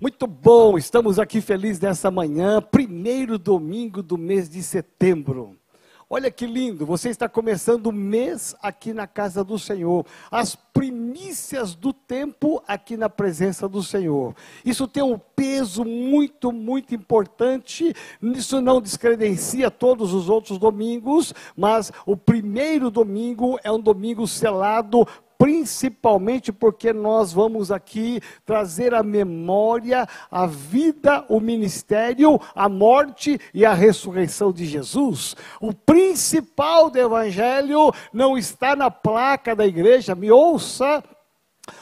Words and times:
Muito 0.00 0.26
bom, 0.26 0.78
estamos 0.78 1.18
aqui 1.18 1.42
felizes 1.42 1.78
nessa 1.78 2.10
manhã, 2.10 2.62
primeiro 2.62 3.38
domingo 3.38 4.02
do 4.02 4.16
mês 4.16 4.48
de 4.48 4.62
setembro. 4.62 5.58
Olha 6.08 6.30
que 6.30 6.46
lindo, 6.46 6.86
você 6.86 7.10
está 7.10 7.28
começando 7.28 7.88
o 7.88 7.92
mês 7.92 8.56
aqui 8.62 8.94
na 8.94 9.06
casa 9.06 9.44
do 9.44 9.58
Senhor, 9.58 10.06
as 10.30 10.56
primícias 10.56 11.74
do 11.74 11.92
tempo 11.92 12.62
aqui 12.66 12.96
na 12.96 13.10
presença 13.10 13.68
do 13.68 13.82
Senhor. 13.82 14.34
Isso 14.64 14.88
tem 14.88 15.02
um 15.02 15.18
peso 15.18 15.84
muito, 15.84 16.50
muito 16.50 16.94
importante. 16.94 17.94
Isso 18.22 18.58
não 18.62 18.80
descredencia 18.80 19.70
todos 19.70 20.14
os 20.14 20.30
outros 20.30 20.58
domingos, 20.58 21.34
mas 21.54 21.92
o 22.06 22.16
primeiro 22.16 22.90
domingo 22.90 23.58
é 23.62 23.70
um 23.70 23.78
domingo 23.78 24.26
selado 24.26 25.06
principalmente 25.40 26.52
porque 26.52 26.92
nós 26.92 27.32
vamos 27.32 27.72
aqui 27.72 28.20
trazer 28.44 28.92
a 28.92 29.02
memória, 29.02 30.06
a 30.30 30.44
vida, 30.44 31.24
o 31.30 31.40
ministério, 31.40 32.38
a 32.54 32.68
morte 32.68 33.40
e 33.54 33.64
a 33.64 33.72
ressurreição 33.72 34.52
de 34.52 34.66
Jesus. 34.66 35.34
O 35.58 35.72
principal 35.72 36.90
do 36.90 36.98
evangelho 36.98 37.90
não 38.12 38.36
está 38.36 38.76
na 38.76 38.90
placa 38.90 39.56
da 39.56 39.66
igreja, 39.66 40.14
me 40.14 40.30
ouça 40.30 41.02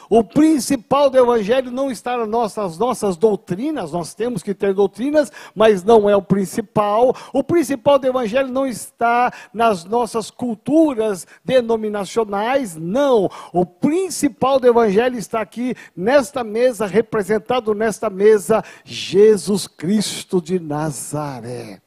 o 0.08 0.22
principal 0.24 1.10
do 1.10 1.18
Evangelho 1.18 1.70
não 1.70 1.90
está 1.90 2.16
nas 2.16 2.28
nossas, 2.28 2.78
nossas 2.78 3.16
doutrinas, 3.16 3.92
nós 3.92 4.14
temos 4.14 4.42
que 4.42 4.54
ter 4.54 4.74
doutrinas, 4.74 5.30
mas 5.54 5.82
não 5.82 6.08
é 6.08 6.16
o 6.16 6.22
principal. 6.22 7.14
O 7.32 7.42
principal 7.42 7.98
do 7.98 8.06
Evangelho 8.06 8.48
não 8.48 8.66
está 8.66 9.32
nas 9.52 9.84
nossas 9.84 10.30
culturas 10.30 11.26
denominacionais, 11.44 12.76
não. 12.76 13.28
O 13.52 13.64
principal 13.64 14.60
do 14.60 14.66
Evangelho 14.66 15.18
está 15.18 15.40
aqui 15.40 15.74
nesta 15.96 16.42
mesa, 16.44 16.86
representado 16.86 17.74
nesta 17.74 18.08
mesa, 18.08 18.62
Jesus 18.84 19.66
Cristo 19.66 20.40
de 20.40 20.58
Nazaré. 20.58 21.80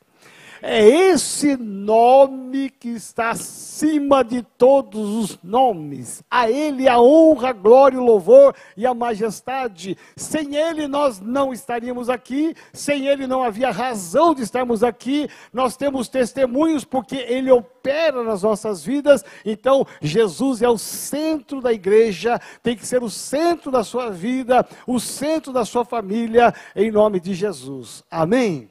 É 0.63 0.87
esse 0.87 1.57
nome 1.57 2.69
que 2.69 2.89
está 2.89 3.31
acima 3.31 4.23
de 4.23 4.43
todos 4.43 5.09
os 5.09 5.39
nomes. 5.43 6.23
A 6.29 6.51
Ele 6.51 6.87
a 6.87 7.01
honra, 7.01 7.49
a 7.49 7.53
glória, 7.53 7.99
o 7.99 8.05
louvor 8.05 8.55
e 8.77 8.85
a 8.85 8.93
majestade. 8.93 9.97
Sem 10.15 10.55
Ele 10.55 10.87
nós 10.87 11.19
não 11.19 11.51
estaríamos 11.51 12.09
aqui, 12.09 12.53
sem 12.71 13.07
Ele 13.07 13.25
não 13.25 13.41
havia 13.41 13.71
razão 13.71 14.35
de 14.35 14.43
estarmos 14.43 14.83
aqui. 14.83 15.27
Nós 15.51 15.75
temos 15.75 16.07
testemunhos 16.07 16.85
porque 16.85 17.15
Ele 17.15 17.51
opera 17.51 18.23
nas 18.23 18.43
nossas 18.43 18.85
vidas. 18.85 19.25
Então, 19.43 19.83
Jesus 19.99 20.61
é 20.61 20.69
o 20.69 20.77
centro 20.77 21.59
da 21.59 21.73
igreja, 21.73 22.39
tem 22.61 22.75
que 22.75 22.85
ser 22.85 23.01
o 23.01 23.09
centro 23.09 23.71
da 23.71 23.83
sua 23.83 24.11
vida, 24.11 24.63
o 24.85 24.99
centro 24.99 25.51
da 25.51 25.65
sua 25.65 25.83
família, 25.83 26.53
em 26.75 26.91
nome 26.91 27.19
de 27.19 27.33
Jesus. 27.33 28.03
Amém. 28.11 28.70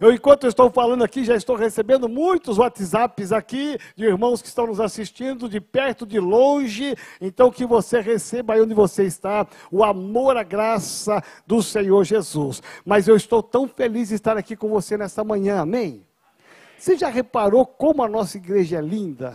Eu, 0.00 0.12
enquanto 0.12 0.44
eu 0.44 0.48
estou 0.48 0.70
falando 0.70 1.02
aqui, 1.02 1.24
já 1.24 1.34
estou 1.34 1.56
recebendo 1.56 2.08
muitos 2.08 2.56
WhatsApps 2.56 3.32
aqui 3.32 3.76
de 3.96 4.04
irmãos 4.04 4.40
que 4.40 4.46
estão 4.46 4.68
nos 4.68 4.78
assistindo 4.78 5.48
de 5.48 5.60
perto, 5.60 6.06
de 6.06 6.20
longe. 6.20 6.94
Então, 7.20 7.50
que 7.50 7.66
você 7.66 8.00
receba 8.00 8.54
aí 8.54 8.60
onde 8.60 8.74
você 8.74 9.04
está 9.04 9.44
o 9.72 9.82
amor, 9.82 10.36
a 10.36 10.44
graça 10.44 11.20
do 11.44 11.60
Senhor 11.60 12.04
Jesus. 12.04 12.62
Mas 12.84 13.08
eu 13.08 13.16
estou 13.16 13.42
tão 13.42 13.66
feliz 13.66 14.10
de 14.10 14.14
estar 14.14 14.36
aqui 14.36 14.54
com 14.54 14.68
você 14.68 14.96
nesta 14.96 15.24
manhã, 15.24 15.62
amém? 15.62 16.06
Você 16.78 16.96
já 16.96 17.08
reparou 17.08 17.66
como 17.66 18.04
a 18.04 18.08
nossa 18.08 18.36
igreja 18.36 18.78
é 18.78 18.80
linda? 18.80 19.34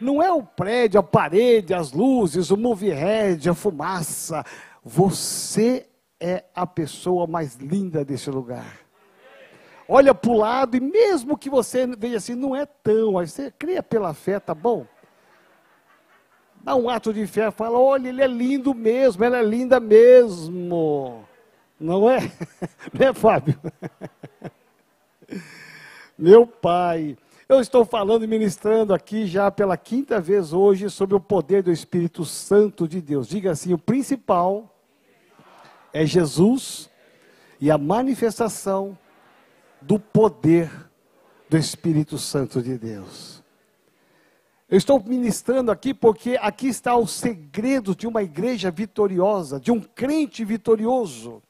Não 0.00 0.22
é 0.22 0.32
o 0.32 0.42
prédio, 0.42 0.98
a 0.98 1.02
parede, 1.02 1.74
as 1.74 1.92
luzes, 1.92 2.50
o 2.50 2.56
movie 2.56 2.90
head, 2.90 3.46
a 3.50 3.54
fumaça. 3.54 4.42
Você 4.82 5.86
é 6.18 6.44
a 6.54 6.66
pessoa 6.66 7.26
mais 7.26 7.56
linda 7.56 8.02
desse 8.02 8.30
lugar 8.30 8.83
olha 9.88 10.14
para 10.14 10.30
o 10.30 10.36
lado, 10.36 10.76
e 10.76 10.80
mesmo 10.80 11.36
que 11.36 11.50
você 11.50 11.86
veja 11.86 12.16
assim, 12.16 12.34
não 12.34 12.54
é 12.54 12.66
tão, 12.66 13.18
aí 13.18 13.26
você 13.26 13.50
crê 13.50 13.80
pela 13.82 14.14
fé, 14.14 14.40
tá 14.40 14.54
bom? 14.54 14.86
Dá 16.62 16.74
um 16.74 16.88
ato 16.88 17.12
de 17.12 17.26
fé, 17.26 17.50
fala, 17.50 17.78
olha, 17.78 18.08
ele 18.08 18.22
é 18.22 18.26
lindo 18.26 18.72
mesmo, 18.74 19.22
ela 19.22 19.38
é 19.38 19.42
linda 19.42 19.78
mesmo. 19.78 21.24
Não 21.78 22.08
é? 22.08 22.20
Né, 22.92 23.12
Fábio? 23.12 23.58
Meu 26.16 26.46
pai, 26.46 27.18
eu 27.46 27.60
estou 27.60 27.84
falando 27.84 28.24
e 28.24 28.26
ministrando 28.26 28.94
aqui 28.94 29.26
já 29.26 29.50
pela 29.50 29.76
quinta 29.76 30.20
vez 30.20 30.52
hoje 30.52 30.88
sobre 30.88 31.14
o 31.14 31.20
poder 31.20 31.62
do 31.62 31.70
Espírito 31.70 32.24
Santo 32.24 32.88
de 32.88 33.02
Deus. 33.02 33.28
Diga 33.28 33.50
assim: 33.50 33.74
o 33.74 33.78
principal 33.78 34.72
é 35.92 36.06
Jesus 36.06 36.88
e 37.60 37.70
a 37.70 37.76
manifestação 37.76 38.96
do 39.86 39.98
poder 39.98 40.70
do 41.48 41.56
Espírito 41.56 42.18
Santo 42.18 42.62
de 42.62 42.76
Deus. 42.78 43.42
Eu 44.68 44.78
estou 44.78 45.02
ministrando 45.04 45.70
aqui 45.70 45.92
porque 45.92 46.38
aqui 46.40 46.68
está 46.68 46.96
o 46.96 47.06
segredo 47.06 47.94
de 47.94 48.06
uma 48.06 48.22
igreja 48.22 48.70
vitoriosa, 48.70 49.60
de 49.60 49.70
um 49.70 49.80
crente 49.80 50.44
vitorioso. 50.44 51.42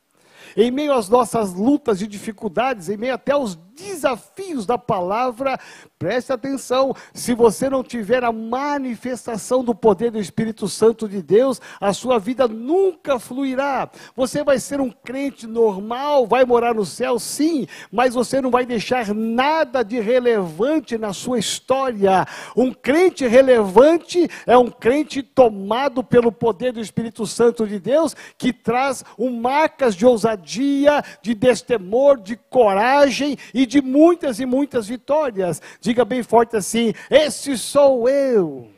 Em 0.57 0.71
meio 0.71 0.93
às 0.93 1.09
nossas 1.09 1.55
lutas 1.55 2.03
e 2.03 2.07
dificuldades, 2.07 2.89
em 2.89 2.97
meio 2.97 3.15
até 3.15 3.33
aos 3.33 3.55
desafios 3.75 4.67
da 4.67 4.79
palavra, 4.79 5.59
preste 5.99 6.33
atenção, 6.33 6.95
se 7.13 7.35
você 7.35 7.69
não 7.69 7.83
tiver 7.83 8.23
a 8.23 8.33
manifestação 8.33 9.65
do 9.65 9.75
poder 9.75 10.11
do 10.11 10.21
Espírito 10.21 10.69
Santo 10.69 11.09
de 11.09 11.21
Deus, 11.21 11.61
a 11.81 11.93
sua 11.93 12.19
vida 12.19 12.47
nunca 12.47 13.19
fluirá. 13.19 13.91
Você 14.15 14.45
vai 14.45 14.59
ser 14.59 14.81
um 14.81 14.91
crente 14.91 15.47
normal, 15.47 16.27
vai 16.27 16.45
morar 16.45 16.75
no 16.75 16.85
céu, 16.85 17.19
sim, 17.19 17.67
mas 17.91 18.15
você 18.15 18.41
não 18.41 18.51
vai 18.51 18.65
deixar 18.65 19.15
nada 19.15 19.83
de 19.83 20.01
relevante 20.01 20.97
na 20.97 21.13
sua 21.13 21.39
história. 21.39 22.27
Um 22.57 22.73
crente 22.73 23.27
relevante 23.27 24.29
é 24.47 24.57
um 24.57 24.71
crente 24.71 25.23
tomado 25.23 26.05
pelo 26.05 26.31
poder 26.31 26.73
do 26.73 26.81
Espírito 26.81 27.27
Santo 27.27 27.67
de 27.67 27.79
Deus, 27.79 28.15
que 28.39 28.53
traz 28.53 29.05
um 29.19 29.31
marcas 29.41 29.97
de 29.97 30.07
ousadia, 30.07 31.03
de 31.23 31.35
destemor, 31.35 32.21
de 32.21 32.37
coragem 32.37 33.37
e 33.53 33.64
de 33.67 33.81
muitas 33.83 34.41
e 34.41 34.47
muitas 34.47 34.87
vitórias. 34.89 35.61
Diga 35.81 36.05
bem 36.05 36.23
forte 36.23 36.57
assim: 36.57 36.93
Esse 37.11 37.57
sou 37.57 38.09
eu. 38.09 38.69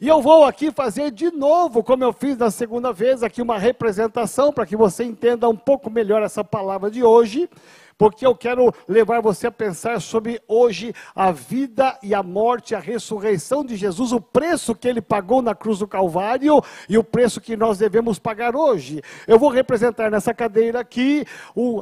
E 0.00 0.08
eu 0.08 0.20
vou 0.20 0.44
aqui 0.44 0.70
fazer 0.70 1.10
de 1.10 1.30
novo, 1.30 1.82
como 1.82 2.04
eu 2.04 2.12
fiz 2.12 2.36
na 2.36 2.50
segunda 2.50 2.92
vez, 2.92 3.22
aqui 3.22 3.40
uma 3.40 3.58
representação 3.58 4.52
para 4.52 4.66
que 4.66 4.76
você 4.76 5.04
entenda 5.04 5.48
um 5.48 5.56
pouco 5.56 5.88
melhor 5.88 6.22
essa 6.22 6.44
palavra 6.44 6.90
de 6.90 7.02
hoje 7.02 7.48
porque 7.96 8.26
eu 8.26 8.34
quero 8.34 8.72
levar 8.88 9.20
você 9.20 9.46
a 9.46 9.52
pensar 9.52 10.00
sobre 10.00 10.40
hoje 10.48 10.94
a 11.14 11.30
vida 11.30 11.98
e 12.02 12.14
a 12.14 12.22
morte, 12.22 12.74
a 12.74 12.78
ressurreição 12.78 13.64
de 13.64 13.76
Jesus, 13.76 14.12
o 14.12 14.20
preço 14.20 14.74
que 14.74 14.88
ele 14.88 15.00
pagou 15.00 15.42
na 15.42 15.54
cruz 15.54 15.78
do 15.78 15.88
Calvário 15.88 16.62
e 16.88 16.98
o 16.98 17.04
preço 17.04 17.40
que 17.40 17.56
nós 17.56 17.78
devemos 17.78 18.18
pagar 18.18 18.56
hoje. 18.56 19.02
Eu 19.26 19.38
vou 19.38 19.50
representar 19.50 20.10
nessa 20.10 20.34
cadeira 20.34 20.80
aqui 20.80 21.24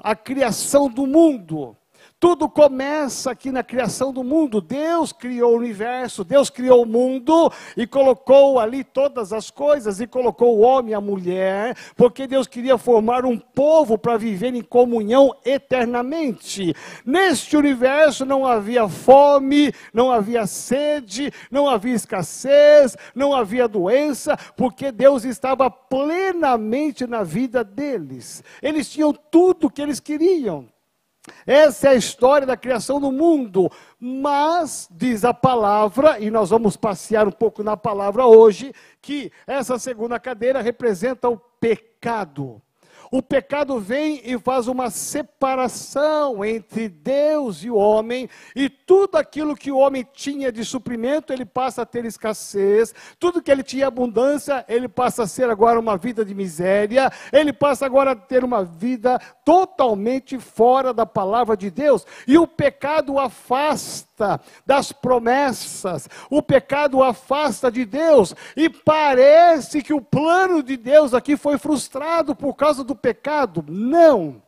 a 0.02 0.14
criação 0.14 0.88
do 0.88 1.06
mundo. 1.06 1.76
Tudo 2.22 2.48
começa 2.48 3.32
aqui 3.32 3.50
na 3.50 3.64
criação 3.64 4.12
do 4.12 4.22
mundo. 4.22 4.60
Deus 4.60 5.10
criou 5.10 5.54
o 5.54 5.56
universo, 5.56 6.22
Deus 6.22 6.48
criou 6.48 6.84
o 6.84 6.86
mundo 6.86 7.52
e 7.76 7.84
colocou 7.84 8.60
ali 8.60 8.84
todas 8.84 9.32
as 9.32 9.50
coisas 9.50 10.00
e 10.00 10.06
colocou 10.06 10.56
o 10.56 10.60
homem 10.60 10.92
e 10.92 10.94
a 10.94 11.00
mulher, 11.00 11.76
porque 11.96 12.28
Deus 12.28 12.46
queria 12.46 12.78
formar 12.78 13.24
um 13.24 13.36
povo 13.36 13.98
para 13.98 14.16
viver 14.16 14.54
em 14.54 14.62
comunhão 14.62 15.34
eternamente. 15.44 16.72
Neste 17.04 17.56
universo 17.56 18.24
não 18.24 18.46
havia 18.46 18.88
fome, 18.88 19.74
não 19.92 20.08
havia 20.12 20.46
sede, 20.46 21.32
não 21.50 21.68
havia 21.68 21.96
escassez, 21.96 22.96
não 23.16 23.34
havia 23.34 23.66
doença, 23.66 24.36
porque 24.56 24.92
Deus 24.92 25.24
estava 25.24 25.68
plenamente 25.68 27.04
na 27.04 27.24
vida 27.24 27.64
deles. 27.64 28.44
Eles 28.62 28.88
tinham 28.88 29.12
tudo 29.12 29.66
o 29.66 29.70
que 29.70 29.82
eles 29.82 29.98
queriam. 29.98 30.71
Essa 31.46 31.88
é 31.88 31.90
a 31.92 31.94
história 31.94 32.46
da 32.46 32.56
criação 32.56 33.00
do 33.00 33.12
mundo. 33.12 33.70
Mas, 33.98 34.88
diz 34.90 35.24
a 35.24 35.32
palavra, 35.32 36.18
e 36.18 36.30
nós 36.30 36.50
vamos 36.50 36.76
passear 36.76 37.28
um 37.28 37.32
pouco 37.32 37.62
na 37.62 37.76
palavra 37.76 38.26
hoje, 38.26 38.74
que 39.00 39.30
essa 39.46 39.78
segunda 39.78 40.18
cadeira 40.18 40.60
representa 40.60 41.28
o 41.28 41.36
pecado. 41.36 42.60
O 43.12 43.22
pecado 43.22 43.78
vem 43.78 44.22
e 44.24 44.38
faz 44.38 44.66
uma 44.66 44.88
separação 44.88 46.42
entre 46.42 46.88
Deus 46.88 47.62
e 47.62 47.68
o 47.68 47.76
homem, 47.76 48.26
e 48.56 48.70
tudo 48.70 49.16
aquilo 49.16 49.54
que 49.54 49.70
o 49.70 49.76
homem 49.76 50.06
tinha 50.14 50.50
de 50.50 50.64
suprimento, 50.64 51.30
ele 51.30 51.44
passa 51.44 51.82
a 51.82 51.86
ter 51.86 52.06
escassez, 52.06 52.94
tudo 53.20 53.42
que 53.42 53.50
ele 53.50 53.62
tinha 53.62 53.86
abundância, 53.86 54.64
ele 54.66 54.88
passa 54.88 55.24
a 55.24 55.26
ser 55.26 55.50
agora 55.50 55.78
uma 55.78 55.98
vida 55.98 56.24
de 56.24 56.34
miséria, 56.34 57.12
ele 57.30 57.52
passa 57.52 57.84
agora 57.84 58.12
a 58.12 58.16
ter 58.16 58.42
uma 58.44 58.64
vida 58.64 59.20
totalmente 59.44 60.38
fora 60.38 60.94
da 60.94 61.04
palavra 61.04 61.54
de 61.54 61.70
Deus, 61.70 62.06
e 62.26 62.38
o 62.38 62.46
pecado 62.46 63.18
afasta 63.18 64.40
das 64.64 64.90
promessas, 64.90 66.08
o 66.30 66.40
pecado 66.40 67.02
afasta 67.02 67.70
de 67.70 67.84
Deus, 67.84 68.34
e 68.56 68.70
parece 68.70 69.82
que 69.82 69.92
o 69.92 70.00
plano 70.00 70.62
de 70.62 70.78
Deus 70.78 71.12
aqui 71.12 71.36
foi 71.36 71.58
frustrado 71.58 72.34
por 72.34 72.54
causa 72.54 72.82
do 72.82 73.01
pecado. 73.02 73.64
Não. 73.68 74.40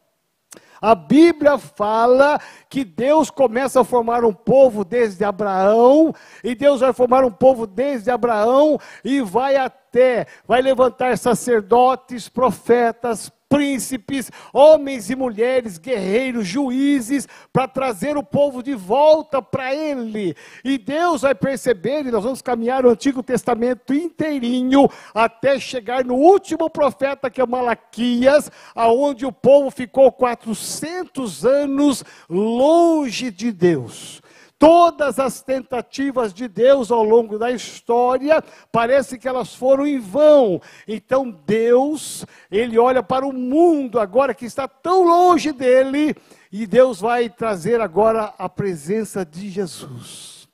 A 0.80 0.94
Bíblia 0.94 1.56
fala 1.56 2.38
que 2.68 2.84
Deus 2.84 3.30
começa 3.30 3.80
a 3.80 3.84
formar 3.84 4.22
um 4.22 4.34
povo 4.34 4.84
desde 4.84 5.24
Abraão, 5.24 6.14
e 6.42 6.54
Deus 6.54 6.80
vai 6.80 6.92
formar 6.92 7.24
um 7.24 7.30
povo 7.30 7.66
desde 7.66 8.10
Abraão 8.10 8.78
e 9.02 9.22
vai 9.22 9.56
até, 9.56 10.26
vai 10.46 10.60
levantar 10.60 11.16
sacerdotes, 11.16 12.28
profetas, 12.28 13.32
príncipes, 13.54 14.32
homens 14.52 15.10
e 15.10 15.14
mulheres, 15.14 15.78
guerreiros, 15.78 16.44
juízes, 16.44 17.28
para 17.52 17.68
trazer 17.68 18.16
o 18.16 18.22
povo 18.22 18.64
de 18.64 18.74
volta 18.74 19.40
para 19.40 19.72
Ele. 19.72 20.34
E 20.64 20.76
Deus 20.76 21.22
vai 21.22 21.36
perceber, 21.36 22.04
e 22.04 22.10
nós 22.10 22.24
vamos 22.24 22.42
caminhar 22.42 22.84
o 22.84 22.90
Antigo 22.90 23.22
Testamento 23.22 23.94
inteirinho, 23.94 24.88
até 25.14 25.60
chegar 25.60 26.04
no 26.04 26.16
último 26.16 26.68
profeta, 26.68 27.30
que 27.30 27.40
é 27.40 27.46
Malaquias, 27.46 28.50
aonde 28.74 29.24
o 29.24 29.30
povo 29.30 29.70
ficou 29.70 30.10
400 30.10 31.46
anos 31.46 32.02
longe 32.28 33.30
de 33.30 33.52
Deus. 33.52 34.23
Todas 34.58 35.18
as 35.18 35.42
tentativas 35.42 36.32
de 36.32 36.46
Deus 36.46 36.90
ao 36.90 37.02
longo 37.02 37.38
da 37.38 37.50
história, 37.50 38.42
parece 38.70 39.18
que 39.18 39.28
elas 39.28 39.54
foram 39.54 39.86
em 39.86 39.98
vão. 39.98 40.60
Então 40.86 41.30
Deus, 41.30 42.24
ele 42.50 42.78
olha 42.78 43.02
para 43.02 43.26
o 43.26 43.32
mundo 43.32 43.98
agora 43.98 44.34
que 44.34 44.46
está 44.46 44.68
tão 44.68 45.04
longe 45.04 45.52
dele, 45.52 46.14
e 46.52 46.66
Deus 46.66 47.00
vai 47.00 47.28
trazer 47.28 47.80
agora 47.80 48.32
a 48.38 48.48
presença 48.48 49.24
de 49.24 49.50
Jesus. 49.50 50.48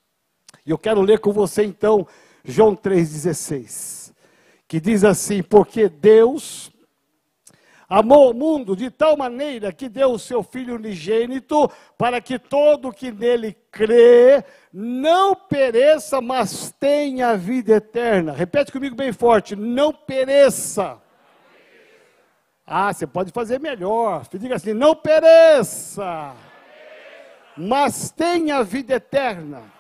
E 0.64 0.70
eu 0.70 0.79
quero 0.79 1.02
ler 1.02 1.20
com 1.20 1.32
você 1.32 1.62
então 1.62 2.06
João 2.44 2.75
3,16, 2.75 4.12
que 4.67 4.81
diz 4.81 5.05
assim: 5.05 5.43
Porque 5.43 5.88
Deus 5.88 6.70
amou 7.91 8.31
o 8.31 8.35
mundo 8.35 8.77
de 8.77 8.89
tal 8.89 9.17
maneira 9.17 9.73
que 9.73 9.89
deu 9.89 10.13
o 10.13 10.19
seu 10.19 10.45
Filho 10.45 10.77
unigênito, 10.77 11.69
para 11.99 12.21
que 12.21 12.39
todo 12.39 12.93
que 12.93 13.11
nele 13.11 13.57
crê 13.73 14.45
não 14.73 15.35
pereça, 15.35 16.21
mas 16.21 16.73
tenha 16.79 17.37
vida 17.37 17.75
eterna. 17.75 18.33
Repete 18.33 18.71
comigo 18.71 18.95
bem 18.95 19.13
forte: 19.13 19.57
não 19.57 19.93
pereça. 19.93 20.99
Ah, 22.65 22.93
você 22.93 23.05
pode 23.05 23.33
fazer 23.33 23.59
melhor. 23.59 24.25
Diga 24.33 24.55
assim: 24.55 24.73
não 24.73 24.95
pereça, 24.95 26.33
mas 27.57 28.13
tenha 28.13 28.63
vida 28.63 28.95
eterna. 28.95 29.80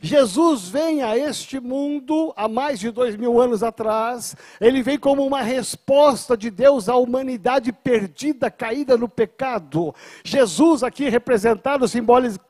Jesus 0.00 0.68
vem 0.68 1.02
a 1.02 1.16
este 1.16 1.58
mundo 1.58 2.32
há 2.36 2.46
mais 2.46 2.78
de 2.78 2.90
dois 2.90 3.16
mil 3.16 3.40
anos 3.40 3.62
atrás, 3.62 4.36
ele 4.60 4.82
vem 4.82 4.98
como 4.98 5.24
uma 5.24 5.40
resposta 5.40 6.36
de 6.36 6.50
Deus 6.50 6.90
à 6.90 6.96
humanidade 6.96 7.72
perdida, 7.72 8.50
caída 8.50 8.98
no 8.98 9.08
pecado. 9.08 9.94
Jesus, 10.22 10.82
aqui 10.82 11.08
representado 11.08 11.86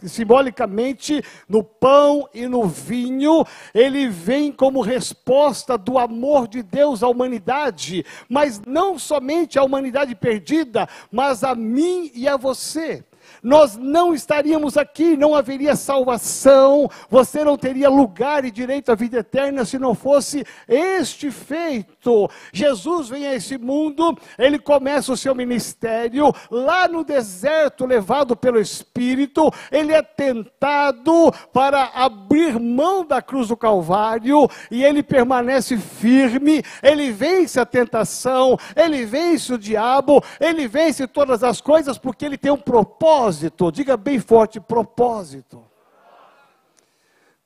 simbolicamente 0.05 1.23
no 1.49 1.63
pão 1.63 2.29
e 2.35 2.49
no 2.49 2.67
vinho, 2.67 3.45
ele 3.73 4.09
vem 4.09 4.51
como 4.51 4.81
resposta 4.81 5.79
do 5.79 5.97
amor 5.97 6.49
de 6.49 6.61
Deus 6.61 7.05
à 7.05 7.09
humanidade, 7.09 8.05
mas 8.29 8.61
não 8.67 8.99
somente 8.99 9.61
à 9.61 9.63
humanidade 9.63 10.15
perdida, 10.17 10.89
mas 11.13 11.45
a 11.45 11.55
mim 11.55 12.11
e 12.15 12.27
a 12.27 12.37
você 12.37 13.05
nós 13.45 13.77
não 13.77 14.15
estaríamos 14.15 14.79
aqui, 14.79 15.19
não 15.19 15.35
haveria 15.35 15.77
salvação, 15.77 16.89
você 17.11 17.45
não 17.45 17.59
teria 17.59 17.91
lugar 17.91 18.43
e 18.47 18.51
direito 18.51 18.91
à 18.91 18.95
vida 18.95 19.19
eterna 19.19 19.67
se 19.67 19.79
não 19.79 19.95
fosse 19.95 20.47
este 20.67 21.31
feito. 21.31 22.31
Jesus 22.51 23.11
vem 23.11 23.27
a 23.27 23.35
esse 23.35 23.59
mundo, 23.59 24.17
ele 24.39 24.59
começa 24.59 25.13
o 25.13 25.17
seu 25.17 25.35
ministério 25.35 26.33
lá 26.51 26.89
no 26.89 27.05
deserto, 27.05 27.85
levado 27.85 28.35
pelo 28.35 28.59
Espírito, 28.59 29.53
ele 29.71 29.93
é 29.93 30.01
tentado 30.01 31.31
para 31.53 31.91
abrir 31.95 32.59
mão 32.59 33.05
da 33.05 33.21
cruz 33.21 33.49
do 33.49 33.57
Calvário 33.59 34.49
e 34.71 34.83
ele 34.83 35.03
permanece 35.03 35.77
firme, 35.77 36.63
ele 36.83 37.13
vence 37.13 37.61
a 37.61 37.67
tentação, 37.67 38.57
ele 38.75 39.05
vence 39.05 39.53
o 39.53 39.59
diabo, 39.59 40.25
ele 40.41 40.67
vence 40.67 41.07
todas 41.07 41.45
as 41.45 41.61
coisas 41.61 41.99
porque 41.99 42.25
ele 42.25 42.39
tem 42.39 42.51
um 42.51 42.57
propósito 42.57 43.34
propósito, 43.43 43.71
diga 43.71 43.97
bem 43.97 44.19
forte: 44.19 44.61
propósito. 44.61 45.74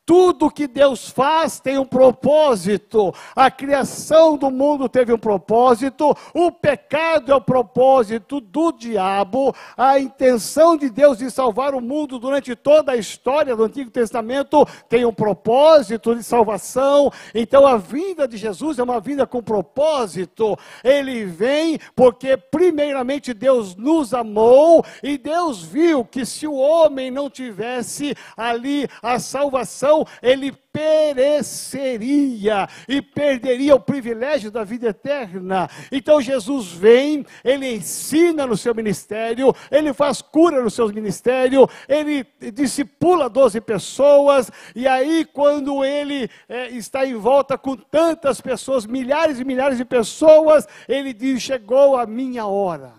Tudo 0.09 0.51
que 0.51 0.67
Deus 0.67 1.11
faz 1.11 1.61
tem 1.61 1.77
um 1.77 1.85
propósito. 1.85 3.15
A 3.37 3.51
criação 3.51 4.39
do 4.39 4.51
mundo 4.51 4.89
teve 4.89 5.13
um 5.13 5.19
propósito. 5.19 6.17
O 6.33 6.51
pecado 6.51 7.31
é 7.31 7.35
o 7.35 7.43
propósito 7.43 8.41
do 8.41 8.73
diabo. 8.73 9.55
A 9.77 10.01
intenção 10.01 10.79
de 10.79 10.89
Deus 10.89 11.19
de 11.19 11.31
salvar 11.31 11.75
o 11.75 11.81
mundo 11.83 12.19
durante 12.19 12.57
toda 12.57 12.93
a 12.93 12.97
história 12.97 13.55
do 13.55 13.65
Antigo 13.65 13.91
Testamento 13.91 14.67
tem 14.89 15.05
um 15.05 15.13
propósito 15.13 16.17
de 16.17 16.23
salvação. 16.23 17.13
Então 17.35 17.67
a 17.67 17.77
vinda 17.77 18.27
de 18.27 18.39
Jesus 18.39 18.79
é 18.79 18.83
uma 18.83 19.01
vinda 19.01 19.27
com 19.27 19.43
propósito. 19.43 20.59
Ele 20.83 21.27
vem 21.27 21.79
porque, 21.95 22.35
primeiramente, 22.35 23.35
Deus 23.35 23.77
nos 23.77 24.15
amou 24.15 24.83
e 25.03 25.19
Deus 25.19 25.63
viu 25.63 26.03
que 26.03 26.25
se 26.25 26.47
o 26.47 26.55
homem 26.55 27.11
não 27.11 27.29
tivesse 27.29 28.17
ali 28.35 28.89
a 29.03 29.19
salvação, 29.19 29.98
ele 30.23 30.53
pereceria 30.73 32.69
e 32.87 33.03
perderia 33.03 33.75
o 33.75 33.81
privilégio 33.81 34.51
da 34.51 34.63
vida 34.63 34.89
eterna. 34.89 35.69
Então 35.91 36.21
Jesus 36.21 36.69
vem, 36.69 37.27
ele 37.43 37.75
ensina 37.75 38.47
no 38.47 38.57
seu 38.57 38.75
ministério, 38.75 39.55
ele 39.71 39.93
faz 39.93 40.23
cura 40.23 40.63
no 40.63 40.71
seu 40.71 40.89
ministério, 40.89 41.69
ele 41.89 42.25
discipula 42.53 43.29
12 43.29 43.61
pessoas, 43.61 44.51
e 44.75 44.87
aí 44.87 45.25
quando 45.25 45.85
ele 45.85 46.31
é, 46.49 46.69
está 46.71 47.05
em 47.07 47.15
volta 47.15 47.59
com 47.59 47.77
tantas 47.77 48.41
pessoas, 48.41 48.87
milhares 48.87 49.41
e 49.41 49.45
milhares 49.45 49.79
de 49.79 49.85
pessoas, 49.85 50.67
ele 50.89 51.13
diz: 51.13 51.43
Chegou 51.43 51.97
a 51.97 52.07
minha 52.07 52.47
hora. 52.47 52.93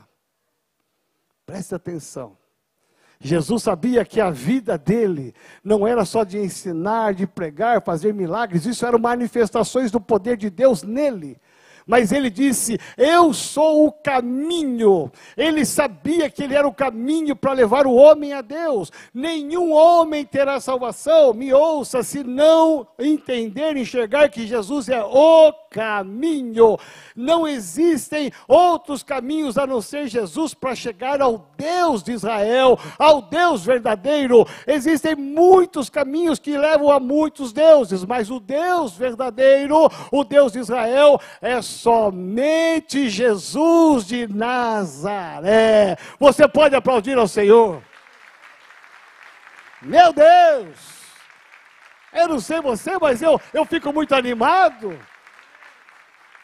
Preste 1.45 1.75
atenção. 1.75 2.38
Jesus 3.21 3.63
sabia 3.63 4.05
que 4.05 4.21
a 4.21 4.31
vida 4.31 4.77
dele 4.77 5.33
não 5.61 5.85
era 5.85 6.05
só 6.05 6.23
de 6.23 6.37
ensinar, 6.37 7.13
de 7.13 7.27
pregar, 7.27 7.81
fazer 7.83 8.13
milagres, 8.13 8.65
isso 8.65 8.85
eram 8.85 8.97
manifestações 8.97 9.91
do 9.91 9.99
poder 9.99 10.37
de 10.37 10.49
Deus 10.49 10.83
nele 10.83 11.37
mas 11.89 12.11
ele 12.11 12.29
disse: 12.29 12.79
Eu 12.95 13.33
sou 13.33 13.87
o 13.87 13.91
caminho. 13.91 15.11
Ele 15.35 15.65
sabia 15.65 16.29
que 16.29 16.43
ele 16.43 16.53
era 16.53 16.67
o 16.67 16.73
caminho 16.73 17.35
para 17.35 17.51
levar 17.51 17.87
o 17.87 17.95
homem 17.95 18.31
a 18.31 18.41
Deus. 18.41 18.91
Nenhum 19.11 19.73
homem 19.73 20.23
terá 20.23 20.59
salvação, 20.59 21.33
me 21.33 21.51
ouça, 21.51 22.03
se 22.03 22.23
não 22.23 22.85
entender, 22.99 23.75
enxergar 23.75 24.29
que 24.29 24.45
Jesus 24.45 24.87
é 24.87 25.03
o 25.03 25.51
caminho. 25.71 26.77
Não 27.15 27.47
existem 27.47 28.31
outros 28.47 29.01
caminhos 29.01 29.57
a 29.57 29.65
não 29.65 29.81
ser 29.81 30.07
Jesus 30.07 30.53
para 30.53 30.75
chegar 30.75 31.21
ao 31.21 31.49
Deus 31.57 32.03
de 32.03 32.11
Israel, 32.11 32.77
ao 32.99 33.23
Deus 33.23 33.65
verdadeiro. 33.65 34.45
Existem 34.67 35.15
muitos 35.15 35.89
caminhos 35.89 36.37
que 36.37 36.55
levam 36.55 36.91
a 36.91 36.99
muitos 36.99 37.51
deuses, 37.51 38.05
mas 38.05 38.29
o 38.29 38.39
Deus 38.39 38.93
verdadeiro, 38.93 39.89
o 40.11 40.23
Deus 40.23 40.51
de 40.51 40.59
Israel, 40.59 41.19
é 41.41 41.59
somente 41.81 43.09
Jesus 43.09 44.05
de 44.05 44.27
Nazaré. 44.27 45.97
Você 46.19 46.47
pode 46.47 46.75
aplaudir 46.75 47.17
ao 47.17 47.27
Senhor. 47.27 47.81
Meu 49.81 50.11
Deus! 50.11 50.99
Eu 52.11 52.27
não 52.27 52.39
sei 52.39 52.59
você, 52.59 52.97
mas 52.97 53.21
eu, 53.21 53.39
eu 53.53 53.63
fico 53.65 53.93
muito 53.93 54.13
animado. 54.13 54.99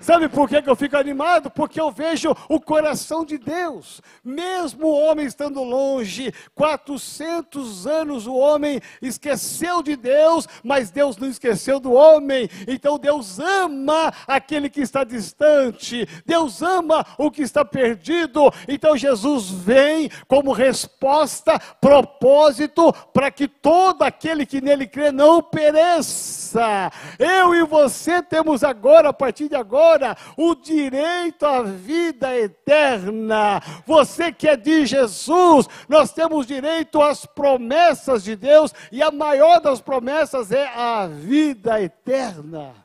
Sabe 0.06 0.30
por 0.30 0.48
que, 0.48 0.62
eu 0.64 0.76
fico 0.76 0.96
animado? 0.96 1.50
Porque 1.50 1.82
eu 1.82 1.90
vejo 1.90 2.32
o 2.48 2.62
coração 2.62 3.26
de 3.26 3.40
Deus. 3.40 4.04
Mesmo 4.24 4.86
o 4.86 5.00
homem 5.04 5.26
estando 5.26 5.64
longe, 5.64 6.32
400 6.54 7.88
anos 7.88 8.28
o 8.28 8.36
homem 8.36 8.80
esqueceu 9.02 9.82
de 9.82 9.96
Deus, 9.96 10.48
mas 10.64 10.92
Deus 10.92 11.18
não 11.18 11.28
esqueceu 11.28 11.80
do 11.80 11.92
homem. 11.92 12.48
Então 12.68 13.00
Deus 13.00 13.40
ama 13.40 14.14
aquele 14.28 14.70
que 14.70 14.80
está 14.80 15.04
distante, 15.04 16.08
Deus 16.24 16.62
ama 16.62 17.04
o 17.18 17.32
que 17.32 17.42
está 17.42 17.66
perdido. 17.66 18.54
Então 18.68 18.96
Jesus 18.96 19.50
vem 19.50 20.12
como 20.28 20.52
resposta, 20.52 21.58
propósito, 21.82 22.94
para 23.12 23.32
que 23.32 23.48
todo 23.48 24.04
aquele 24.04 24.46
que 24.46 24.62
nele 24.62 24.86
crê 24.86 25.12
não 25.12 25.42
pereça. 25.42 26.92
Eu 27.18 27.56
e 27.56 27.64
você 27.64 28.22
temos 28.22 28.64
agora, 28.64 29.10
a 29.10 29.14
partir 29.14 29.50
de 29.50 29.56
agora, 29.56 29.95
agora 29.96 30.18
o 30.38 30.56
direito 30.56 31.46
à 31.46 31.64
vida 31.64 32.38
eterna. 32.38 33.62
Você 33.86 34.32
que 34.32 34.48
é 34.48 34.56
de 34.56 34.86
Jesus, 34.86 35.68
nós 35.88 36.12
temos 36.12 36.46
direito 36.46 37.02
às 37.02 37.26
promessas 37.26 38.24
de 38.24 38.36
Deus, 38.36 38.74
e 38.92 39.02
a 39.02 39.12
maior 39.12 39.60
das 39.60 39.82
promessas 39.82 40.52
é 40.52 40.68
a 40.68 41.08
vida 41.08 41.82
eterna. 41.82 42.85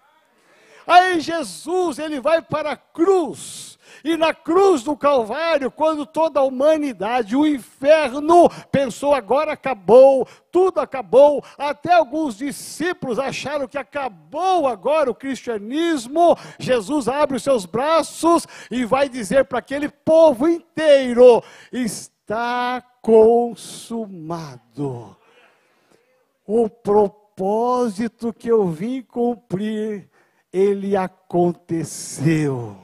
Aí 0.90 1.20
Jesus, 1.20 1.98
ele 1.98 2.20
vai 2.20 2.42
para 2.42 2.72
a 2.72 2.76
cruz 2.76 3.70
e 4.04 4.16
na 4.16 4.32
cruz 4.32 4.82
do 4.82 4.96
Calvário, 4.96 5.70
quando 5.70 6.06
toda 6.06 6.40
a 6.40 6.44
humanidade, 6.44 7.36
o 7.36 7.46
inferno, 7.46 8.48
pensou 8.70 9.14
agora 9.14 9.52
acabou, 9.52 10.26
tudo 10.50 10.80
acabou, 10.80 11.44
até 11.58 11.92
alguns 11.92 12.38
discípulos 12.38 13.18
acharam 13.18 13.68
que 13.68 13.78
acabou 13.78 14.66
agora 14.66 15.10
o 15.10 15.14
cristianismo. 15.14 16.36
Jesus 16.58 17.08
abre 17.08 17.36
os 17.36 17.42
seus 17.42 17.66
braços 17.66 18.46
e 18.70 18.84
vai 18.84 19.08
dizer 19.08 19.44
para 19.44 19.58
aquele 19.58 19.88
povo 19.88 20.48
inteiro: 20.48 21.42
está 21.72 22.82
consumado. 23.02 25.16
O 26.46 26.68
propósito 26.68 28.32
que 28.32 28.48
eu 28.48 28.68
vim 28.68 29.02
cumprir, 29.02 30.09
ele 30.52 30.96
aconteceu. 30.96 32.76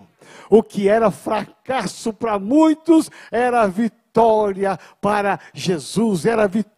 O 0.49 0.63
que 0.63 0.89
era 0.89 1.11
fracasso 1.11 2.13
para 2.13 2.39
muitos 2.39 3.11
era 3.31 3.67
vitória 3.67 4.79
para 5.01 5.41
Jesus, 5.53 6.25
era 6.25 6.47
vitória 6.47 6.77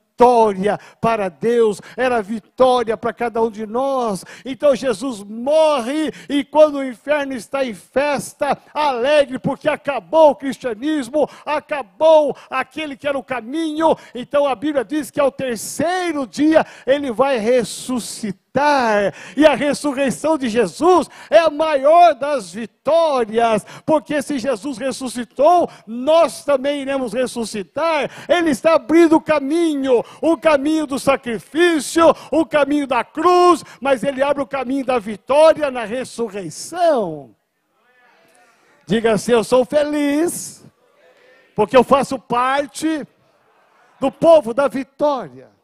para 1.01 1.29
Deus, 1.29 1.81
era 1.97 2.21
vitória 2.21 2.97
para 2.97 3.13
cada 3.13 3.41
um 3.41 3.51
de 3.51 3.67
nós. 3.67 4.25
Então 4.45 4.75
Jesus 4.75 5.23
morre 5.23 6.11
e 6.29 6.43
quando 6.43 6.79
o 6.79 6.85
inferno 6.85 7.35
está 7.35 7.65
em 7.65 7.75
festa, 7.75 8.59
alegre 8.75 9.39
porque 9.39 9.69
acabou 9.69 10.31
o 10.31 10.35
cristianismo, 10.35 11.29
acabou 11.47 12.37
aquele 12.51 12.97
que 12.97 13.07
era 13.07 13.19
o 13.19 13.23
caminho. 13.23 13.97
Então 14.15 14.47
a 14.47 14.57
Bíblia 14.57 14.85
diz 14.85 15.11
que 15.11 15.21
ao 15.21 15.31
terceiro 15.31 16.27
dia 16.27 16.67
ele 16.87 17.13
vai 17.13 17.39
ressuscitar 17.39 18.48
ressuscitar. 18.59 19.15
E 19.37 19.47
a 19.47 19.55
ressurreição 19.55 20.39
de 20.39 20.49
Jesus 20.49 21.09
é 21.31 21.39
a 21.39 21.51
maior 21.51 22.15
das 22.15 22.53
vitórias, 22.53 23.65
porque 23.85 24.21
se 24.23 24.39
Jesus 24.39 24.79
ressuscitou, 24.79 25.71
nós 25.87 26.45
também 26.45 26.83
iremos 26.83 27.13
ressuscitar. 27.13 28.11
Ele 28.29 28.51
está 28.51 28.75
abrindo 28.75 29.17
o 29.17 29.21
caminho, 29.21 30.03
o 30.21 30.37
caminho 30.37 30.87
do 30.87 30.99
sacrifício, 30.99 32.15
o 32.31 32.45
caminho 32.45 32.87
da 32.87 33.05
cruz, 33.05 33.65
mas 33.81 34.03
ele 34.03 34.23
abre 34.23 34.43
o 34.43 34.47
caminho 34.47 34.85
da 34.85 34.99
vitória 34.99 35.71
na 35.71 35.85
ressurreição. 35.85 37.35
Diga 38.87 39.13
assim: 39.13 39.33
Eu 39.33 39.45
sou 39.45 39.65
feliz, 39.65 40.65
porque 41.55 41.77
eu 41.77 41.85
faço 41.85 42.19
parte 42.19 43.07
do 44.01 44.11
povo 44.11 44.55
da 44.55 44.69
vitória. 44.69 45.58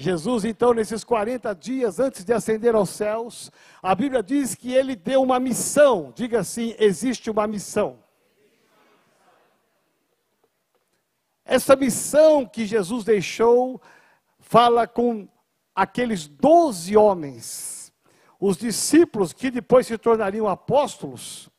Jesus, 0.00 0.44
então, 0.44 0.72
nesses 0.72 1.02
40 1.02 1.52
dias 1.56 1.98
antes 1.98 2.24
de 2.24 2.32
ascender 2.32 2.72
aos 2.72 2.90
céus, 2.90 3.50
a 3.82 3.96
Bíblia 3.96 4.22
diz 4.22 4.54
que 4.54 4.72
ele 4.72 4.94
deu 4.94 5.20
uma 5.20 5.40
missão. 5.40 6.12
Diga 6.14 6.38
assim: 6.38 6.72
existe 6.78 7.28
uma 7.28 7.48
missão. 7.48 7.98
Essa 11.44 11.74
missão 11.74 12.46
que 12.46 12.64
Jesus 12.64 13.04
deixou 13.04 13.82
fala 14.38 14.86
com 14.86 15.28
aqueles 15.74 16.28
doze 16.28 16.96
homens, 16.96 17.92
os 18.38 18.56
discípulos 18.56 19.32
que 19.32 19.50
depois 19.50 19.88
se 19.88 19.98
tornariam 19.98 20.46
apóstolos. 20.46 21.50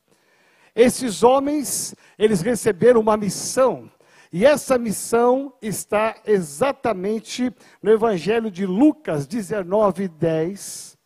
Esses 0.73 1.23
homens, 1.23 1.93
eles 2.17 2.39
receberam 2.39 3.01
uma 3.01 3.17
missão. 3.17 3.91
E 4.31 4.45
essa 4.45 4.77
missão 4.77 5.53
está 5.61 6.15
exatamente 6.25 7.51
no 7.81 7.91
Evangelho 7.91 8.51
de 8.51 8.65
Lucas 8.65 9.25
19, 9.25 10.07
10, 10.07 10.97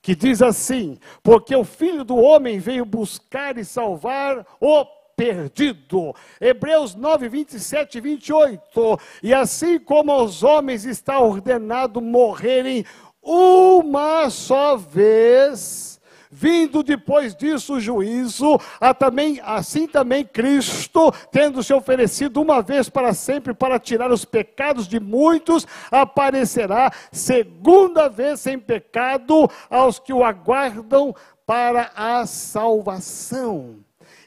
que 0.00 0.14
diz 0.14 0.40
assim: 0.40 0.98
Porque 1.22 1.54
o 1.54 1.64
Filho 1.64 2.02
do 2.02 2.16
Homem 2.16 2.58
veio 2.58 2.86
buscar 2.86 3.58
e 3.58 3.64
salvar 3.64 4.46
o 4.58 4.84
perdido. 5.14 6.14
Hebreus 6.40 6.94
9, 6.94 7.28
27 7.28 7.98
e 7.98 8.00
28. 8.00 9.00
E 9.22 9.34
assim 9.34 9.78
como 9.78 10.10
aos 10.10 10.42
homens 10.42 10.84
está 10.84 11.20
ordenado 11.20 12.00
morrerem 12.00 12.84
uma 13.22 14.28
só 14.30 14.76
vez 14.76 15.93
vindo 16.36 16.82
depois 16.82 17.32
disso 17.32 17.74
o 17.74 17.80
juízo, 17.80 18.58
também, 18.98 19.40
assim 19.44 19.86
também 19.86 20.24
Cristo, 20.24 21.12
tendo 21.30 21.62
se 21.62 21.72
oferecido 21.72 22.42
uma 22.42 22.60
vez 22.60 22.88
para 22.88 23.14
sempre 23.14 23.54
para 23.54 23.78
tirar 23.78 24.10
os 24.10 24.24
pecados 24.24 24.88
de 24.88 24.98
muitos, 24.98 25.64
aparecerá 25.92 26.92
segunda 27.12 28.08
vez 28.08 28.40
sem 28.40 28.58
pecado 28.58 29.48
aos 29.70 30.00
que 30.00 30.12
o 30.12 30.24
aguardam 30.24 31.14
para 31.46 31.92
a 31.94 32.26
salvação. 32.26 33.76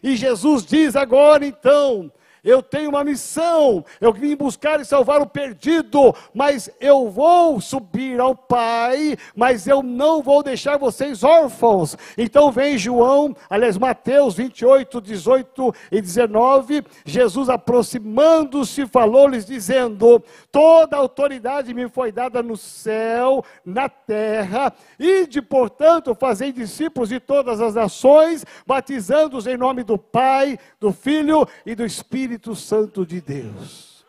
E 0.01 0.15
Jesus 0.15 0.65
diz 0.65 0.95
agora 0.95 1.45
então: 1.45 2.09
eu 2.47 2.63
tenho 2.63 2.89
uma 2.89 3.03
missão, 3.03 3.83
eu 3.99 4.13
vim 4.13 4.33
buscar 4.33 4.79
e 4.79 4.85
salvar 4.85 5.21
o 5.21 5.27
perdido, 5.27 6.15
mas 6.33 6.69
eu 6.79 7.09
vou 7.09 7.59
subir 7.59 8.21
ao 8.21 8.33
Pai, 8.33 9.17
mas 9.35 9.67
eu 9.67 9.83
não 9.83 10.23
vou 10.23 10.41
deixar 10.41 10.77
vocês 10.77 11.25
órfãos. 11.25 11.97
Então 12.17 12.49
vem 12.49 12.77
João, 12.77 13.35
aliás, 13.49 13.77
Mateus 13.77 14.33
28, 14.35 15.01
18 15.01 15.75
e 15.91 15.99
19, 15.99 16.85
Jesus 17.03 17.49
aproximando-se, 17.49 18.87
falou-lhes, 18.87 19.45
dizendo: 19.45 20.23
Toda 20.49 20.95
autoridade 20.95 21.73
me 21.73 21.89
foi 21.89 22.13
dada 22.13 22.41
no 22.41 22.55
céu, 22.55 23.43
na 23.65 23.89
terra, 23.89 24.73
e 24.97 25.27
de 25.27 25.41
portanto 25.41 26.15
fazei 26.15 26.53
discípulos 26.53 27.09
de 27.09 27.19
todas 27.19 27.59
as 27.59 27.75
nações, 27.75 28.45
batizando-os 28.65 29.47
em 29.47 29.57
nome 29.57 29.83
do 29.83 29.97
Pai, 29.97 30.57
do 30.79 30.93
Filho 30.93 31.45
e 31.65 31.75
do 31.75 31.85
Espírito 31.85 32.37
Espírito 32.38 32.56
Santo 32.56 33.06
de 33.06 33.20
Deus. 33.20 34.06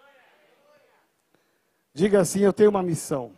Diga 1.94 2.20
assim: 2.20 2.40
Eu 2.40 2.52
tenho 2.52 2.68
uma 2.68 2.82
missão. 2.82 3.32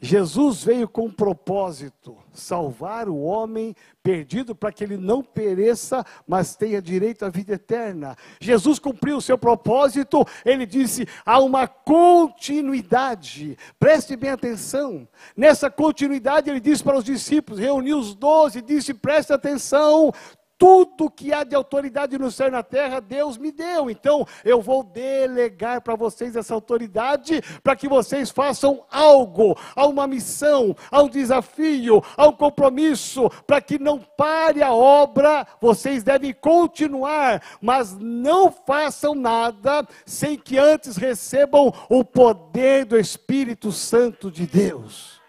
Jesus 0.00 0.64
veio 0.64 0.88
com 0.88 1.06
um 1.06 1.10
propósito: 1.12 2.16
salvar 2.32 3.08
o 3.08 3.20
homem 3.20 3.76
perdido 4.02 4.56
para 4.56 4.72
que 4.72 4.82
ele 4.82 4.96
não 4.96 5.22
pereça, 5.22 6.04
mas 6.26 6.56
tenha 6.56 6.82
direito 6.82 7.24
à 7.24 7.28
vida 7.28 7.52
eterna. 7.52 8.16
Jesus 8.40 8.78
cumpriu 8.80 9.18
o 9.18 9.22
seu 9.22 9.38
propósito, 9.38 10.26
ele 10.44 10.66
disse: 10.66 11.06
há 11.24 11.38
uma 11.38 11.68
continuidade. 11.68 13.56
Preste 13.78 14.16
bem 14.16 14.30
atenção. 14.30 15.06
Nessa 15.36 15.70
continuidade, 15.70 16.50
ele 16.50 16.60
disse 16.60 16.82
para 16.82 16.98
os 16.98 17.04
discípulos: 17.04 17.60
reuniu 17.60 17.98
os 17.98 18.14
doze, 18.16 18.60
disse: 18.60 18.92
preste 18.92 19.32
atenção, 19.32 20.12
tudo 20.60 21.10
que 21.10 21.32
há 21.32 21.42
de 21.42 21.54
autoridade 21.54 22.18
no 22.18 22.30
céu 22.30 22.48
e 22.48 22.50
na 22.50 22.62
terra, 22.62 23.00
Deus 23.00 23.38
me 23.38 23.50
deu. 23.50 23.88
Então, 23.88 24.26
eu 24.44 24.60
vou 24.60 24.82
delegar 24.82 25.80
para 25.80 25.96
vocês 25.96 26.36
essa 26.36 26.52
autoridade, 26.52 27.40
para 27.62 27.74
que 27.74 27.88
vocês 27.88 28.30
façam 28.30 28.84
algo, 28.90 29.56
a 29.74 29.86
uma 29.86 30.06
missão, 30.06 30.76
a 30.90 31.02
um 31.02 31.08
desafio, 31.08 32.04
a 32.14 32.28
um 32.28 32.32
compromisso, 32.32 33.30
para 33.46 33.62
que 33.62 33.78
não 33.78 33.98
pare 33.98 34.62
a 34.62 34.74
obra, 34.74 35.46
vocês 35.62 36.02
devem 36.02 36.34
continuar, 36.34 37.42
mas 37.62 37.96
não 37.98 38.52
façam 38.52 39.14
nada 39.14 39.88
sem 40.04 40.36
que 40.36 40.58
antes 40.58 40.98
recebam 40.98 41.72
o 41.88 42.04
poder 42.04 42.84
do 42.84 42.98
Espírito 42.98 43.72
Santo 43.72 44.30
de 44.30 44.46
Deus. 44.46 45.19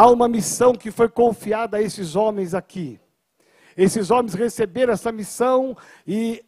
Há 0.00 0.08
uma 0.08 0.26
missão 0.26 0.72
que 0.72 0.90
foi 0.90 1.10
confiada 1.10 1.76
a 1.76 1.82
esses 1.82 2.16
homens 2.16 2.54
aqui. 2.54 2.98
Esses 3.76 4.10
homens 4.10 4.32
receberam 4.32 4.94
essa 4.94 5.12
missão 5.12 5.76
e 6.06 6.42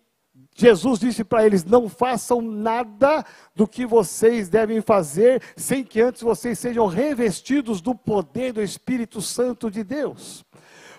Jesus 0.57 0.99
disse 0.99 1.23
para 1.23 1.45
eles: 1.45 1.63
não 1.63 1.87
façam 1.87 2.41
nada 2.41 3.23
do 3.55 3.69
que 3.69 3.85
vocês 3.85 4.49
devem 4.49 4.81
fazer 4.81 5.43
sem 5.55 5.85
que 5.85 6.01
antes 6.01 6.23
vocês 6.23 6.59
sejam 6.59 6.87
revestidos 6.87 7.83
do 7.83 7.95
poder 7.95 8.55
do 8.55 8.63
Espírito 8.63 9.21
Santo 9.21 9.71
de 9.71 9.85
Deus. 9.85 10.47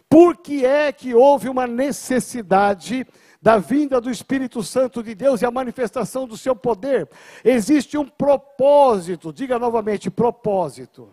Por 0.08 0.38
que 0.38 0.64
é 0.64 0.92
que 0.92 1.16
houve 1.16 1.50
uma 1.50 1.66
necessidade 1.66 3.04
da 3.42 3.58
vinda 3.58 4.00
do 4.00 4.12
Espírito 4.12 4.62
Santo 4.62 5.02
de 5.02 5.16
Deus 5.16 5.42
e 5.42 5.46
a 5.48 5.50
manifestação 5.50 6.28
do 6.28 6.38
seu 6.38 6.56
poder? 6.56 7.10
Existe 7.44 7.98
um 7.98 8.06
propósito, 8.06 9.34
diga 9.34 9.58
novamente: 9.58 10.12
propósito. 10.12 11.10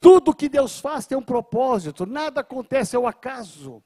Tudo 0.00 0.34
que 0.34 0.48
Deus 0.48 0.78
faz 0.78 1.06
tem 1.06 1.18
um 1.18 1.22
propósito, 1.22 2.06
nada 2.06 2.40
acontece 2.40 2.94
ao 2.94 3.06
acaso. 3.06 3.82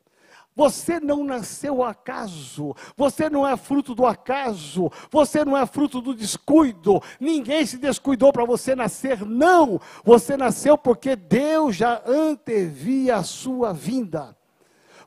Você 0.54 1.00
não 1.00 1.24
nasceu 1.24 1.82
ao 1.82 1.88
acaso, 1.88 2.76
você 2.94 3.30
não 3.30 3.48
é 3.48 3.56
fruto 3.56 3.94
do 3.94 4.04
acaso, 4.04 4.92
você 5.10 5.44
não 5.46 5.56
é 5.56 5.64
fruto 5.64 6.02
do 6.02 6.14
descuido, 6.14 7.02
ninguém 7.18 7.64
se 7.64 7.78
descuidou 7.78 8.30
para 8.30 8.44
você 8.44 8.76
nascer, 8.76 9.24
não. 9.24 9.80
Você 10.04 10.36
nasceu 10.36 10.76
porque 10.76 11.16
Deus 11.16 11.76
já 11.76 12.02
antevia 12.06 13.16
a 13.16 13.22
sua 13.22 13.72
vinda. 13.72 14.36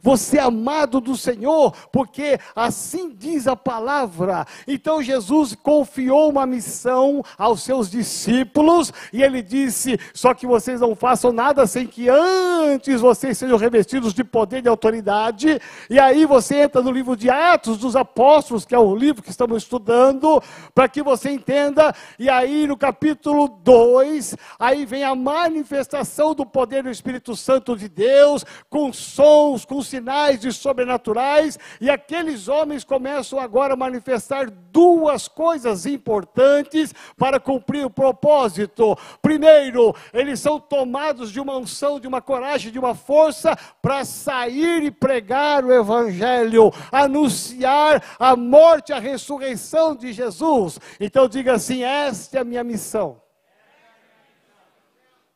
Você 0.06 0.38
é 0.38 0.42
amado 0.42 1.02
do 1.02 1.18
Senhor, 1.18 1.74
porque 1.92 2.40
assim 2.56 3.10
diz 3.10 3.48
a 3.48 3.56
palavra. 3.56 4.46
Então 4.68 5.02
Jesus 5.02 5.56
confiou 5.56 6.30
uma 6.30 6.46
missão 6.46 7.24
aos 7.36 7.64
seus 7.64 7.90
discípulos 7.90 8.94
e 9.12 9.24
ele 9.24 9.42
disse: 9.42 10.00
Só 10.14 10.36
que 10.36 10.46
vocês 10.46 10.80
não 10.80 10.96
façam 10.96 11.34
nada 11.34 11.66
sem 11.66 11.88
que 11.88 12.08
antes 12.08 13.02
vocês 13.02 13.36
sejam 13.36 13.58
revestidos 13.58 14.14
de 14.14 14.24
poder 14.24 14.64
e 14.64 14.68
autoridade. 14.68 15.60
E 15.90 16.00
aí 16.00 16.24
você 16.28 16.58
entra 16.58 16.84
no 16.84 16.92
livro 16.92 17.16
de 17.16 17.28
Atos 17.28 17.80
dos 17.80 17.96
Apóstolos, 17.96 18.64
que 18.64 18.76
é 18.76 18.80
o 18.80 18.96
livro 18.96 19.24
que 19.24 19.32
estamos 19.32 19.64
estudando, 19.64 20.40
para 20.76 20.88
que 20.88 21.02
você 21.02 21.32
entenda. 21.32 21.92
E 22.20 22.30
aí 22.30 22.68
no 22.68 22.78
capítulo 22.78 23.48
2, 23.48 24.36
aí 24.60 24.86
vem 24.86 25.04
a 25.04 25.16
manifestação 25.16 26.36
do 26.36 26.46
poder 26.46 26.84
do 26.84 26.92
Espírito 26.92 27.36
Santo 27.36 27.76
de 27.76 27.90
Deus, 27.90 28.46
com 28.70 28.94
sons, 28.94 29.66
com 29.66 29.82
sinais 29.82 29.95
de 30.40 30.52
sobrenaturais, 30.52 31.58
e 31.80 31.90
aqueles 31.90 32.48
homens 32.48 32.84
começam 32.84 33.40
agora 33.40 33.74
a 33.74 33.78
manifestar 33.78 34.50
duas 34.50 35.28
coisas 35.28 35.86
importantes 35.86 36.94
para 37.18 37.40
cumprir 37.40 37.86
o 37.86 37.90
propósito. 37.90 38.98
Primeiro, 39.22 39.96
eles 40.14 40.40
são 40.40 40.60
tomados 40.60 41.32
de 41.32 41.40
uma 41.40 41.58
unção, 41.58 42.00
de 42.00 42.08
uma 42.08 42.22
coragem, 42.22 42.72
de 42.72 42.80
uma 42.80 42.94
força 42.94 43.56
para 43.82 44.04
sair 44.04 44.84
e 44.84 44.92
pregar 44.92 45.64
o 45.64 45.74
evangelho, 45.74 46.72
anunciar 46.92 48.04
a 48.20 48.36
morte, 48.36 48.92
a 48.92 49.00
ressurreição 49.00 49.96
de 49.96 50.12
Jesus. 50.12 50.80
Então 51.00 51.28
diga 51.28 51.54
assim: 51.54 51.84
esta 51.84 52.38
é 52.38 52.42
a 52.42 52.46
minha 52.46 52.64
missão. 52.64 53.22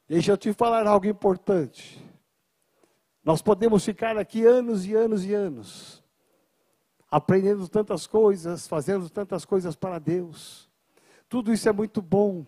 Deixa 0.07 0.31
eu 0.31 0.37
te 0.37 0.51
falar 0.53 0.87
algo 0.87 1.05
importante. 1.05 2.08
Nós 3.29 3.43
podemos 3.43 3.85
ficar 3.85 4.17
aqui 4.17 4.43
anos 4.43 4.87
e 4.87 4.95
anos 4.95 5.23
e 5.23 5.35
anos, 5.35 6.03
aprendendo 7.11 7.69
tantas 7.69 8.07
coisas, 8.07 8.67
fazendo 8.67 9.07
tantas 9.07 9.45
coisas 9.45 9.75
para 9.75 9.99
Deus. 9.99 10.67
Tudo 11.29 11.53
isso 11.53 11.69
é 11.69 11.71
muito 11.71 12.01
bom, 12.01 12.43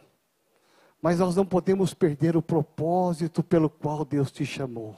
mas 1.00 1.20
nós 1.20 1.36
não 1.36 1.46
podemos 1.46 1.94
perder 1.94 2.36
o 2.36 2.42
propósito 2.42 3.44
pelo 3.44 3.70
qual 3.70 4.04
Deus 4.04 4.32
te 4.32 4.44
chamou. 4.44 4.98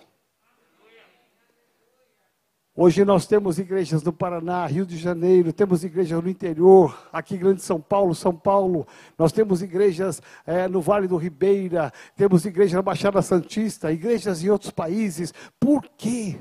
Hoje 2.75 3.05
nós 3.05 3.27
temos 3.27 3.59
igrejas 3.59 4.01
no 4.01 4.11
Paraná, 4.11 4.65
Rio 4.65 4.83
de 4.83 4.97
Janeiro, 4.97 5.53
temos 5.53 5.83
igrejas 5.83 6.19
no 6.23 6.27
interior, 6.27 7.07
aqui 7.13 7.35
em 7.35 7.37
Grande 7.37 7.61
São 7.61 7.79
Paulo, 7.79 8.15
São 8.15 8.35
Paulo, 8.35 8.87
nós 9.15 9.31
temos 9.31 9.61
igrejas 9.61 10.19
é, 10.43 10.67
no 10.67 10.81
Vale 10.81 11.07
do 11.07 11.15
Ribeira, 11.15 11.93
temos 12.15 12.45
igrejas 12.45 12.73
na 12.73 12.81
Baixada 12.81 13.21
Santista, 13.21 13.91
igrejas 13.91 14.43
em 14.43 14.49
outros 14.49 14.71
países. 14.71 15.31
Por 15.59 15.83
quê? 15.95 16.35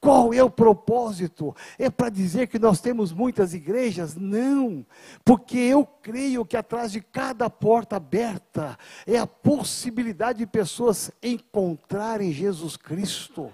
Qual 0.00 0.32
é 0.32 0.42
o 0.42 0.48
propósito? 0.48 1.54
É 1.78 1.90
para 1.90 2.08
dizer 2.08 2.46
que 2.46 2.58
nós 2.58 2.80
temos 2.80 3.12
muitas 3.12 3.52
igrejas? 3.52 4.16
Não, 4.16 4.86
porque 5.22 5.58
eu 5.58 5.84
creio 5.84 6.46
que 6.46 6.56
atrás 6.56 6.92
de 6.92 7.02
cada 7.02 7.50
porta 7.50 7.96
aberta 7.96 8.78
é 9.06 9.18
a 9.18 9.26
possibilidade 9.26 10.38
de 10.38 10.46
pessoas 10.46 11.10
encontrarem 11.22 12.32
Jesus 12.32 12.74
Cristo. 12.74 13.52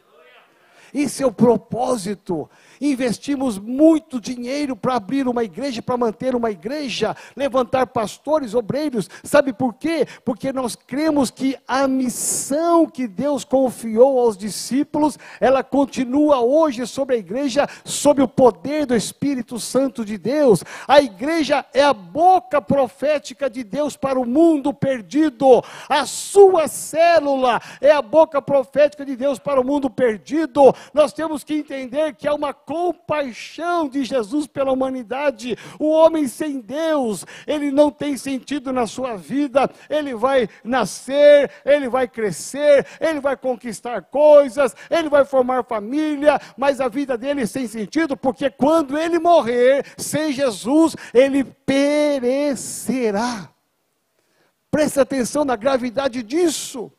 Esse 0.93 1.23
é 1.23 1.27
o 1.27 1.33
propósito. 1.33 2.49
Investimos 2.81 3.59
muito 3.59 4.21
dinheiro 4.21 4.77
para 4.77 4.95
abrir 4.95 5.27
uma 5.27 5.45
igreja, 5.45 5.83
para 5.83 5.97
manter 5.97 6.35
uma 6.35 6.51
igreja, 6.51 7.17
levantar 7.37 7.87
pastores, 7.89 8.55
obreiros. 8.55 9.09
Sabe 9.23 9.53
por 9.53 9.75
quê? 9.75 10.07
Porque 10.25 10.53
nós 10.53 10.77
cremos 10.77 11.31
que 11.31 11.57
a 11.67 11.87
missão 11.89 12.87
que 12.87 13.07
Deus 13.07 13.45
confiou 13.45 14.19
aos 14.21 14.37
discípulos, 14.37 15.19
ela 15.41 15.63
continua 15.63 16.41
hoje 16.41 16.87
sobre 16.87 17.17
a 17.17 17.19
igreja, 17.19 17.69
sob 17.85 18.23
o 18.23 18.29
poder 18.29 18.87
do 18.87 18.95
Espírito 18.95 19.59
Santo 19.59 20.05
de 20.05 20.17
Deus. 20.19 20.63
A 20.87 21.01
igreja 21.01 21.65
é 21.73 21.83
a 21.83 21.93
boca 21.93 22.61
profética 22.61 23.49
de 23.49 23.65
Deus 23.65 23.97
para 23.97 24.19
o 24.19 24.27
mundo 24.27 24.73
perdido. 24.73 25.63
A 25.89 26.07
sua 26.07 26.69
célula 26.69 27.61
é 27.81 27.91
a 27.91 28.03
boca 28.03 28.41
profética 28.41 29.05
de 29.05 29.17
Deus 29.17 29.39
para 29.39 29.61
o 29.61 29.65
mundo 29.65 29.89
perdido 29.91 30.69
nós 30.93 31.13
temos 31.13 31.45
que 31.45 31.55
entender 31.55 32.15
que 32.15 32.27
há 32.27 32.35
uma 32.35 32.53
compaixão 32.69 33.89
de 33.89 34.05
Jesus 34.05 34.47
pela 34.47 34.71
humanidade. 34.71 35.57
O 35.79 35.89
homem 35.89 36.29
sem 36.29 36.61
Deus, 36.61 37.25
ele 37.47 37.71
não 37.71 37.91
tem 37.91 38.15
sentido 38.19 38.75
na 38.75 38.87
sua 38.87 39.17
vida, 39.17 39.71
ele 39.89 40.15
vai 40.15 40.47
nascer, 40.63 41.51
ele 41.65 41.89
vai 41.89 42.07
crescer, 42.07 42.87
ele 43.01 43.21
vai 43.21 43.39
conquistar 43.39 44.03
coisas, 44.03 44.77
ele 44.91 45.09
vai 45.09 45.25
formar 45.25 45.65
família, 45.65 46.39
mas 46.59 46.79
a 46.79 46.89
vida 46.89 47.17
dele 47.17 47.47
sem 47.47 47.67
sentido, 47.67 48.19
porque 48.19 48.51
quando 48.51 48.99
ele 48.99 49.19
morrer 49.19 49.87
sem 49.97 50.31
Jesus, 50.31 50.95
ele 51.15 51.45
perecerá. 51.65 53.49
Preste 54.71 55.01
atenção 55.01 55.43
na 55.43 55.57
gravidade 55.57 56.23
disso. 56.23 56.93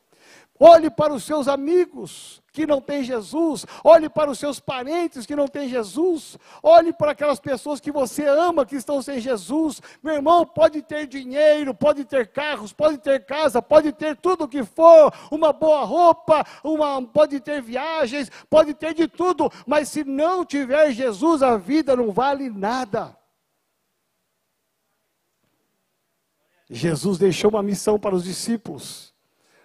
Olhe 0.60 0.90
para 0.90 1.14
os 1.14 1.24
seus 1.24 1.48
amigos 1.48 2.44
que 2.52 2.68
não 2.68 2.82
têm 2.82 3.02
Jesus, 3.02 3.66
olhe 3.82 4.10
para 4.10 4.30
os 4.30 4.38
seus 4.38 4.60
parentes 4.60 5.26
que 5.26 5.34
não 5.34 5.48
têm 5.48 5.70
Jesus, 5.70 6.38
olhe 6.62 6.92
para 6.92 7.12
aquelas 7.12 7.40
pessoas 7.40 7.80
que 7.80 7.94
você 7.94 8.26
ama 8.26 8.66
que 8.66 8.76
estão 8.76 9.02
sem 9.02 9.22
Jesus. 9.22 9.82
Meu 10.04 10.16
irmão, 10.16 10.46
pode 10.46 10.82
ter 10.82 11.08
dinheiro, 11.08 11.74
pode 11.74 12.04
ter 12.04 12.28
carros, 12.28 12.74
pode 12.74 12.98
ter 12.98 13.26
casa, 13.26 13.62
pode 13.62 13.94
ter 13.94 14.18
tudo 14.18 14.44
o 14.44 14.48
que 14.50 14.64
for, 14.66 15.14
uma 15.32 15.54
boa 15.54 15.86
roupa, 15.86 16.46
uma, 16.62 17.02
pode 17.02 17.40
ter 17.40 17.62
viagens, 17.62 18.30
pode 18.50 18.74
ter 18.74 18.94
de 18.94 19.08
tudo, 19.08 19.50
mas 19.66 19.88
se 19.88 20.04
não 20.04 20.44
tiver 20.44 20.92
Jesus, 20.92 21.42
a 21.42 21.56
vida 21.56 21.96
não 21.96 22.12
vale 22.12 22.50
nada. 22.50 23.18
Jesus 26.70 27.18
deixou 27.18 27.50
uma 27.50 27.64
missão 27.64 27.98
para 27.98 28.14
os 28.14 28.26
discípulos. 28.26 29.18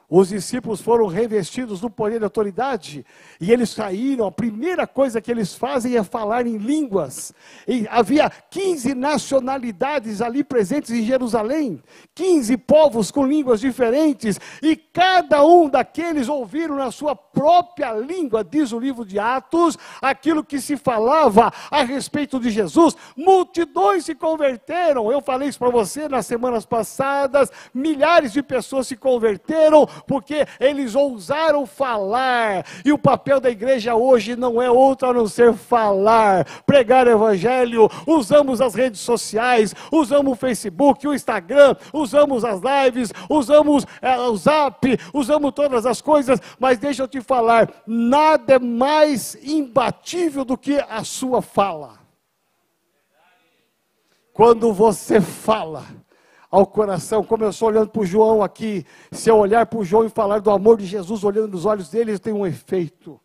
Os 0.08 0.28
discípulos 0.28 0.80
foram 0.80 1.06
revestidos 1.06 1.80
do 1.80 1.88
poder 1.88 2.20
e 2.20 2.24
autoridade, 2.24 3.06
e 3.40 3.50
eles 3.50 3.70
saíram. 3.70 4.26
A 4.26 4.32
primeira 4.32 4.86
coisa 4.86 5.20
que 5.20 5.30
eles 5.30 5.54
fazem 5.54 5.96
é 5.96 6.04
falar 6.04 6.46
em 6.46 6.58
línguas. 6.58 7.32
E 7.66 7.86
havia 7.90 8.30
15 8.50 8.94
nacionalidades 8.94 10.20
ali 10.20 10.44
presentes 10.44 10.90
em 10.90 11.02
Jerusalém, 11.02 11.82
15 12.14 12.56
povos 12.58 13.10
com 13.10 13.26
línguas 13.26 13.60
diferentes, 13.60 14.38
e 14.62 14.76
cada 14.76 15.44
um 15.44 15.68
daqueles 15.68 16.28
ouviram 16.28 16.76
na 16.76 16.90
sua 16.90 17.16
própria 17.16 17.92
língua, 17.92 18.44
diz 18.44 18.72
o 18.72 18.78
livro 18.78 19.04
de 19.04 19.18
Atos, 19.18 19.78
aquilo 20.00 20.44
que 20.44 20.60
se 20.60 20.76
falava 20.76 21.52
a 21.70 21.82
respeito 21.82 22.38
de 22.38 22.50
Jesus. 22.50 22.96
Multidões 23.16 24.04
se 24.04 24.14
converteram. 24.14 25.10
Eu 25.10 25.20
falei 25.20 25.48
isso 25.48 25.58
para 25.58 25.70
você 25.70 26.08
nas 26.08 26.26
semanas 26.26 26.66
passadas. 26.66 27.50
Milhares 27.72 28.32
de 28.32 28.42
pessoas 28.42 28.86
se 28.86 28.96
converteram 28.96 29.88
porque 30.06 30.46
eles 30.58 30.94
ousaram 30.94 31.66
falar. 31.66 32.64
E 32.84 32.92
o 32.92 32.98
papel 32.98 33.40
da 33.40 33.50
igreja 33.50 33.94
hoje 33.94 34.36
não 34.36 34.60
é 34.60 34.70
outro 34.70 35.08
a 35.08 35.12
não 35.12 35.26
ser 35.26 35.54
falar, 35.54 36.44
pregar 36.66 37.06
o 37.06 37.10
evangelho. 37.10 37.88
Usamos 38.06 38.60
as 38.60 38.74
redes 38.74 39.00
sociais, 39.00 39.74
usamos 39.90 40.32
o 40.32 40.36
Facebook, 40.36 41.06
o 41.06 41.14
Instagram, 41.14 41.76
usamos 41.92 42.44
as 42.44 42.60
lives, 42.60 43.12
usamos 43.28 43.86
é, 44.00 44.18
o 44.18 44.36
Zap, 44.36 44.98
usamos 45.12 45.52
todas 45.52 45.86
as 45.86 46.00
coisas, 46.00 46.40
mas 46.58 46.78
deixa 46.78 47.02
eu 47.02 47.08
te 47.08 47.20
falar, 47.20 47.70
nada 47.86 48.54
é 48.54 48.58
mais 48.58 49.36
imbatível 49.42 50.44
do 50.44 50.56
que 50.56 50.82
a 50.88 51.04
sua 51.04 51.42
fala. 51.42 52.04
Quando 54.32 54.72
você 54.72 55.20
fala, 55.20 55.84
ao 56.54 56.64
coração, 56.64 57.24
como 57.24 57.42
eu 57.42 57.50
estou 57.50 57.66
olhando 57.66 57.88
para 57.88 58.00
o 58.00 58.06
João 58.06 58.40
aqui, 58.40 58.86
se 59.10 59.28
eu 59.28 59.36
olhar 59.36 59.66
para 59.66 59.80
o 59.80 59.84
João 59.84 60.06
e 60.06 60.08
falar 60.08 60.38
do 60.38 60.52
amor 60.52 60.76
de 60.76 60.86
Jesus, 60.86 61.24
olhando 61.24 61.48
nos 61.48 61.66
olhos 61.66 61.90
dele, 61.90 62.16
tem 62.16 62.32
um 62.32 62.46
efeito. 62.46 63.20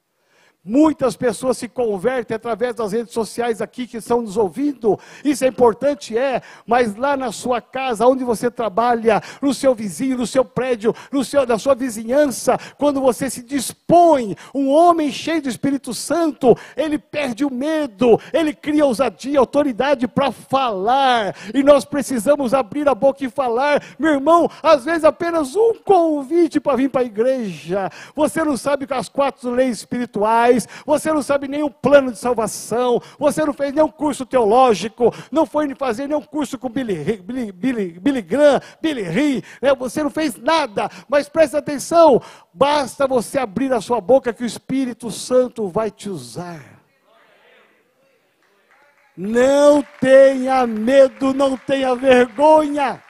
Muitas 0.62 1.15
pessoas 1.15 1.58
se 1.58 1.69
convertem 1.69 2.36
através 2.36 2.76
das 2.76 2.91
redes 2.91 3.13
sociais 3.13 3.62
aqui 3.62 3.88
que 3.88 3.95
estão 3.95 4.22
nos 4.22 4.36
ouvindo. 4.36 5.00
Isso 5.24 5.45
é 5.45 5.48
importante, 5.48 6.17
é, 6.17 6.41
mas 6.67 6.98
lá 6.98 7.15
na 7.15 7.32
sua 7.32 7.62
casa, 7.62 8.06
onde 8.06 8.26
você 8.26 8.52
trabalha, 8.52 9.22
no 9.41 9.54
seu 9.54 9.74
vizinho, 9.74 10.17
no 10.17 10.28
seu 10.28 10.43
prédio, 10.43 10.93
no 11.13 11.24
seu, 11.24 11.48
na 11.48 11.58
sua 11.58 11.74
vizinhança, 11.76 12.58
quando 12.78 13.00
você 13.00 13.30
se 13.30 13.41
dispõe, 13.41 14.36
um 14.54 14.67
homem 14.69 15.10
cheio 15.13 15.41
do 15.41 15.48
Espírito 15.48 15.93
Santo, 15.93 16.58
ele 16.76 17.00
perde 17.00 17.45
o 17.45 17.54
medo, 17.54 18.19
ele 18.34 18.54
cria 18.54 18.86
ousadia, 18.86 19.39
autoridade 19.39 20.10
para 20.10 20.30
falar. 20.30 21.38
E 21.54 21.63
nós 21.63 21.86
precisamos 21.86 22.54
abrir 22.54 22.86
a 22.89 22.93
boca 22.93 23.24
e 23.24 23.30
falar. 23.30 23.82
Meu 23.98 24.12
irmão, 24.12 24.52
às 24.62 24.84
vezes 24.84 25.06
apenas 25.06 25.56
um 25.56 25.76
convite 25.86 26.60
para 26.60 26.76
vir 26.76 26.89
para 26.89 27.00
a 27.00 27.06
igreja. 27.06 27.89
Você 28.13 28.43
não 28.43 28.58
sabe 28.58 28.86
com 28.86 28.95
as 28.95 29.08
quatro 29.08 29.52
leis 29.52 29.78
espirituais 29.78 30.48
você 30.85 31.12
não 31.12 31.21
sabe 31.21 31.47
nem 31.47 31.67
plano 31.69 32.12
de 32.12 32.17
salvação, 32.17 33.01
você 33.17 33.45
não 33.45 33.53
fez 33.53 33.73
nenhum 33.73 33.89
curso 33.89 34.25
teológico, 34.25 35.13
não 35.31 35.45
foi 35.45 35.73
fazer 35.75 36.07
nenhum 36.07 36.21
curso 36.21 36.57
com 36.57 36.69
Billy, 36.69 37.21
Billy, 37.21 37.51
Billy, 37.51 37.99
Billy 37.99 38.21
Graham, 38.21 38.62
Billy 38.81 39.03
Lee, 39.03 39.43
né? 39.62 39.73
você 39.75 40.03
não 40.03 40.09
fez 40.09 40.35
nada, 40.35 40.89
mas 41.07 41.29
presta 41.29 41.59
atenção, 41.59 42.21
basta 42.53 43.07
você 43.07 43.39
abrir 43.39 43.71
a 43.73 43.81
sua 43.81 44.01
boca 44.01 44.33
que 44.33 44.43
o 44.43 44.45
Espírito 44.45 45.12
Santo 45.12 45.67
vai 45.67 45.91
te 45.91 46.09
usar. 46.09 46.79
Não 49.15 49.83
tenha 49.99 50.65
medo, 50.65 51.33
não 51.33 51.57
tenha 51.57 51.93
vergonha. 51.93 53.03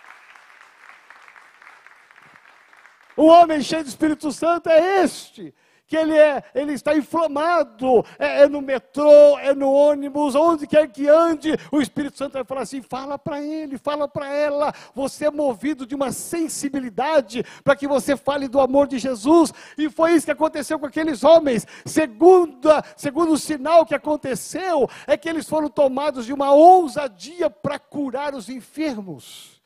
O 3.16 3.28
homem 3.28 3.62
cheio 3.62 3.84
do 3.84 3.90
Espírito 3.90 4.32
Santo 4.32 4.70
é 4.70 5.04
este 5.04 5.54
que 5.90 5.98
ele, 5.98 6.16
é, 6.16 6.44
ele 6.54 6.74
está 6.74 6.96
inflamado, 6.96 8.06
é, 8.20 8.44
é, 8.44 8.48
no 8.48 8.62
metrô, 8.62 9.40
é 9.40 9.56
no 9.56 9.74
ônibus, 9.74 10.36
onde 10.36 10.68
quer 10.68 10.88
que 10.88 11.08
ande, 11.08 11.58
o 11.72 11.82
Espírito 11.82 12.16
Santo 12.16 12.34
vai 12.34 12.44
falar 12.44 12.62
assim: 12.62 12.80
fala 12.80 13.18
para 13.18 13.42
ele, 13.42 13.76
fala 13.76 14.08
para 14.08 14.32
ela. 14.32 14.72
Você 14.94 15.26
é 15.26 15.32
movido 15.32 15.88
de 15.88 15.96
uma 15.96 16.12
sensibilidade 16.12 17.44
para 17.64 17.76
que 17.76 17.88
você 17.88 18.16
fale 18.16 18.48
do 18.48 18.60
amor 18.60 18.88
de 18.88 19.00
Jesus, 19.00 19.52
e 19.76 19.90
foi 19.90 20.14
isso 20.14 20.28
que 20.28 20.32
aconteceu 20.32 20.78
com 20.78 20.86
aqueles 20.86 21.24
homens. 21.24 21.66
Segunda, 21.84 22.84
segundo 22.96 23.34
o 23.34 23.38
sinal 23.38 23.84
que 23.84 23.96
aconteceu, 23.96 24.88
é 25.08 25.18
que 25.18 25.28
eles 25.28 25.50
foram 25.50 25.70
tomados 25.70 26.28
de 26.28 26.34
uma 26.34 26.52
ousadia 26.52 27.50
para 27.50 27.80
curar 27.80 28.36
os 28.36 28.48
enfermos. 28.48 29.59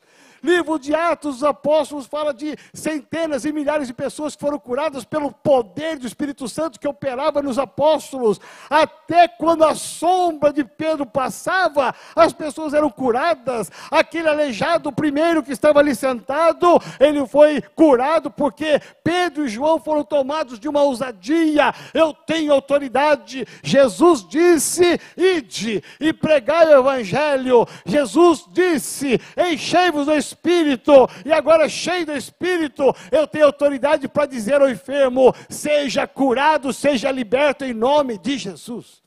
Livro 0.44 0.78
de 0.78 0.94
Atos 0.94 1.36
dos 1.36 1.42
Apóstolos 1.42 2.06
fala 2.06 2.34
de 2.34 2.54
centenas 2.74 3.46
e 3.46 3.52
milhares 3.52 3.88
de 3.88 3.94
pessoas 3.94 4.36
que 4.36 4.42
foram 4.42 4.58
curadas 4.58 5.02
pelo 5.02 5.32
poder 5.32 5.98
do 5.98 6.06
Espírito 6.06 6.46
Santo 6.46 6.78
que 6.78 6.86
operava 6.86 7.40
nos 7.40 7.58
apóstolos. 7.58 8.38
Até 8.68 9.26
quando 9.26 9.64
a 9.64 9.74
sombra 9.74 10.52
de 10.52 10.62
Pedro 10.62 11.06
passava, 11.06 11.94
as 12.14 12.34
pessoas 12.34 12.74
eram 12.74 12.90
curadas. 12.90 13.72
Aquele 13.90 14.28
aleijado 14.28 14.92
primeiro 14.92 15.42
que 15.42 15.50
estava 15.50 15.78
ali 15.78 15.94
sentado, 15.94 16.78
ele 17.00 17.26
foi 17.26 17.62
curado 17.74 18.30
porque 18.30 18.82
Pedro 19.02 19.46
e 19.46 19.48
João 19.48 19.80
foram 19.80 20.04
tomados 20.04 20.60
de 20.60 20.68
uma 20.68 20.82
ousadia. 20.82 21.72
Eu 21.94 22.12
tenho 22.12 22.52
autoridade. 22.52 23.46
Jesus 23.62 24.28
disse: 24.28 25.00
ide 25.16 25.82
e 25.98 26.12
pregai 26.12 26.66
o 26.66 26.80
evangelho. 26.80 27.66
Jesus 27.86 28.44
disse: 28.52 29.18
enchei-vos 29.38 30.04
do 30.04 30.12
Espírito 30.12 30.33
Espírito, 30.34 31.08
e 31.24 31.32
agora 31.32 31.68
cheio 31.68 32.04
do 32.04 32.12
Espírito, 32.12 32.94
eu 33.10 33.26
tenho 33.26 33.46
autoridade 33.46 34.08
para 34.08 34.26
dizer 34.26 34.60
ao 34.60 34.68
enfermo: 34.68 35.34
seja 35.48 36.06
curado, 36.06 36.72
seja 36.72 37.10
liberto 37.10 37.64
em 37.64 37.72
nome 37.72 38.18
de 38.18 38.36
Jesus. 38.36 39.02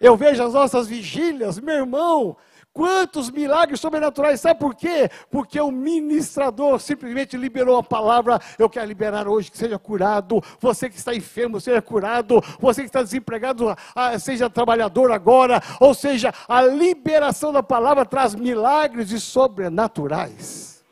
Eu 0.00 0.16
vejo 0.16 0.42
as 0.42 0.54
nossas 0.54 0.86
vigílias, 0.86 1.58
meu 1.58 1.74
irmão, 1.74 2.36
Quantos 2.80 3.30
milagres 3.30 3.78
sobrenaturais, 3.78 4.40
sabe 4.40 4.58
por 4.58 4.74
quê? 4.74 5.10
Porque 5.30 5.60
o 5.60 5.70
ministrador 5.70 6.80
simplesmente 6.80 7.36
liberou 7.36 7.76
a 7.76 7.82
palavra. 7.82 8.40
Eu 8.58 8.70
quero 8.70 8.86
liberar 8.86 9.28
hoje 9.28 9.50
que 9.50 9.58
seja 9.58 9.78
curado. 9.78 10.42
Você 10.58 10.88
que 10.88 10.96
está 10.96 11.14
enfermo, 11.14 11.60
seja 11.60 11.82
curado. 11.82 12.42
Você 12.58 12.80
que 12.80 12.86
está 12.86 13.02
desempregado, 13.02 13.76
ah, 13.94 14.18
seja 14.18 14.48
trabalhador 14.48 15.12
agora. 15.12 15.62
Ou 15.78 15.92
seja, 15.92 16.32
a 16.48 16.62
liberação 16.62 17.52
da 17.52 17.62
palavra 17.62 18.06
traz 18.06 18.34
milagres 18.34 19.10
e 19.10 19.20
sobrenaturais. 19.20 20.82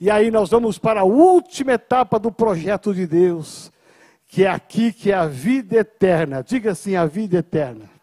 E 0.00 0.10
aí 0.10 0.32
nós 0.32 0.50
vamos 0.50 0.78
para 0.78 1.02
a 1.02 1.04
última 1.04 1.74
etapa 1.74 2.18
do 2.18 2.32
projeto 2.32 2.92
de 2.92 3.06
Deus, 3.06 3.70
que 4.26 4.44
é 4.44 4.50
aqui 4.50 4.92
que 4.92 5.12
é 5.12 5.14
a 5.14 5.26
vida 5.26 5.76
eterna. 5.76 6.42
Diga 6.42 6.72
assim, 6.72 6.96
a 6.96 7.06
vida 7.06 7.38
eterna. 7.38 7.97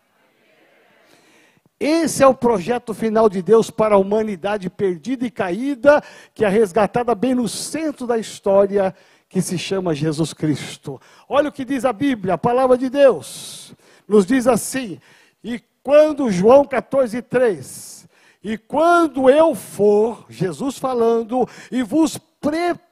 Esse 1.79 2.23
é 2.23 2.27
o 2.27 2.33
projeto 2.33 2.93
final 2.93 3.27
de 3.27 3.41
Deus 3.41 3.69
para 3.69 3.95
a 3.95 3.97
humanidade 3.97 4.69
perdida 4.69 5.25
e 5.25 5.31
caída, 5.31 6.01
que 6.33 6.45
é 6.45 6.47
resgatada 6.47 7.13
bem 7.13 7.35
no 7.35 7.49
centro 7.49 8.07
da 8.07 8.17
história, 8.17 8.95
que 9.27 9.41
se 9.41 9.57
chama 9.57 9.93
Jesus 9.93 10.31
Cristo. 10.31 11.01
Olha 11.27 11.49
o 11.49 11.51
que 11.51 11.65
diz 11.65 11.83
a 11.83 11.91
Bíblia, 11.91 12.35
a 12.35 12.37
palavra 12.37 12.77
de 12.77 12.89
Deus. 12.89 13.73
Nos 14.07 14.25
diz 14.25 14.47
assim: 14.47 14.99
E 15.43 15.61
quando, 15.83 16.31
João 16.31 16.63
14, 16.63 17.21
3, 17.21 18.07
e 18.41 18.57
quando 18.57 19.29
eu 19.29 19.53
for, 19.53 20.25
Jesus 20.29 20.77
falando, 20.77 21.47
e 21.69 21.83
vos 21.83 22.17
preparar 22.39 22.84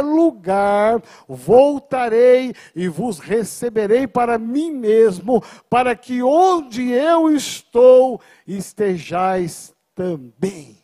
lugar, 0.00 1.02
voltarei 1.28 2.54
e 2.74 2.88
vos 2.88 3.18
receberei 3.18 4.06
para 4.06 4.38
mim 4.38 4.70
mesmo, 4.70 5.42
para 5.68 5.94
que 5.96 6.22
onde 6.22 6.90
eu 6.90 7.30
estou 7.34 8.20
estejais 8.46 9.74
também. 9.94 10.78